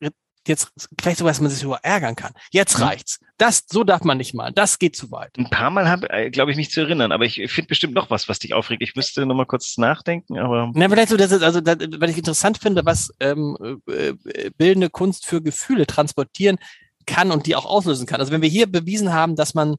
jetzt 0.46 0.72
vielleicht 1.00 1.18
sogar, 1.18 1.33
dass 1.33 1.40
man 1.40 1.50
sich 1.50 1.62
über 1.62 1.81
ärgern 1.83 2.16
kann. 2.16 2.33
Jetzt 2.50 2.79
mhm. 2.79 2.85
reicht's. 2.85 3.20
Das, 3.37 3.64
so 3.68 3.85
darf 3.85 4.05
man 4.05 4.18
nicht 4.18 4.35
mal. 4.35 4.53
Das 4.53 4.79
geht 4.79 4.96
zu 4.96 5.11
weit. 5.11 5.37
Ein 5.38 5.50
paar 5.50 5.70
Mal 5.70 5.88
habe, 5.88 6.11
äh, 6.11 6.31
glaube 6.31 6.50
ich, 6.50 6.57
mich 6.57 6.70
zu 6.70 6.81
erinnern, 6.81 7.12
aber 7.12 7.24
ich 7.24 7.50
finde 7.50 7.68
bestimmt 7.68 7.94
noch 7.94 8.11
was, 8.11 8.29
was 8.29 8.38
dich 8.38 8.55
aufregt. 8.55 8.83
Ich 8.83 8.96
müsste 8.96 9.24
noch 9.26 9.35
mal 9.35 9.46
kurz 9.46 9.79
nachdenken, 9.79 10.38
aber. 10.38 10.70
Na, 10.74 10.88
vielleicht 10.88 11.11
so, 11.11 11.16
das 11.16 11.33
ist, 11.33 11.42
also, 11.42 11.61
das, 11.61 11.76
weil 11.98 12.11
ich 12.11 12.18
interessant 12.18 12.59
finde, 12.59 12.85
was 12.85 13.12
ähm, 13.20 13.81
äh, 13.87 14.14
bildende 14.57 14.90
Kunst 14.90 15.26
für 15.26 15.42
Gefühle 15.42 15.87
transportieren 15.87 16.59
kann 17.07 17.31
und 17.31 17.46
die 17.46 17.57
auch 17.57 17.66
auslösen 17.66 18.07
kann. 18.07 18.20
Also 18.20 18.33
wenn 18.33 18.42
wir 18.42 18.48
hier 18.48 18.70
bewiesen 18.70 19.12
haben, 19.12 19.37
dass 19.37 19.55
man 19.55 19.76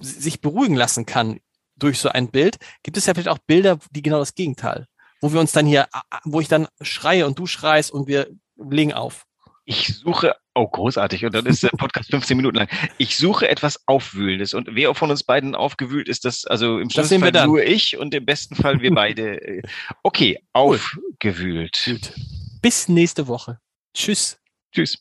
sich 0.00 0.40
beruhigen 0.40 0.74
lassen 0.74 1.06
kann 1.06 1.38
durch 1.76 1.98
so 1.98 2.08
ein 2.08 2.30
Bild, 2.30 2.58
gibt 2.82 2.96
es 2.96 3.06
ja 3.06 3.14
vielleicht 3.14 3.28
auch 3.28 3.38
Bilder, 3.38 3.78
die 3.90 4.02
genau 4.02 4.18
das 4.18 4.34
Gegenteil 4.34 4.86
wo 5.22 5.32
wir 5.32 5.40
uns 5.40 5.52
dann 5.52 5.64
hier, 5.64 5.88
wo 6.24 6.40
ich 6.40 6.48
dann 6.48 6.66
schreie 6.82 7.26
und 7.26 7.38
du 7.38 7.46
schreist 7.46 7.92
und 7.92 8.08
wir 8.08 8.28
legen 8.56 8.92
auf. 8.92 9.24
Ich 9.72 9.96
suche, 9.96 10.36
oh 10.54 10.68
großartig, 10.68 11.24
und 11.24 11.34
dann 11.34 11.46
ist 11.46 11.62
der 11.62 11.70
Podcast 11.70 12.10
15 12.10 12.36
Minuten 12.36 12.58
lang. 12.58 12.68
Ich 12.98 13.16
suche 13.16 13.48
etwas 13.48 13.80
Aufwühlendes. 13.86 14.52
Und 14.52 14.68
wer 14.72 14.94
von 14.94 15.10
uns 15.10 15.24
beiden 15.24 15.54
aufgewühlt 15.54 16.10
ist, 16.10 16.26
das, 16.26 16.44
also 16.44 16.78
im 16.78 16.90
schlimmsten 16.90 17.20
Fall 17.20 17.32
dann. 17.32 17.48
nur 17.48 17.64
ich 17.64 17.96
und 17.96 18.14
im 18.14 18.26
besten 18.26 18.54
Fall 18.54 18.80
wir 18.82 18.94
beide. 18.94 19.62
Okay, 20.02 20.38
aufgewühlt. 20.52 21.80
Gut. 21.86 22.12
Bis 22.60 22.88
nächste 22.88 23.28
Woche. 23.28 23.58
Tschüss. 23.94 24.38
Tschüss. 24.74 24.98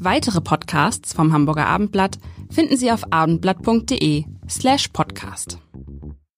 Weitere 0.00 0.40
Podcasts 0.40 1.12
vom 1.12 1.32
Hamburger 1.32 1.66
Abendblatt 1.66 2.18
finden 2.50 2.76
Sie 2.76 2.90
auf 2.90 3.12
abendblatt.de 3.12 4.24
slash 4.48 4.88
podcast. 4.88 5.58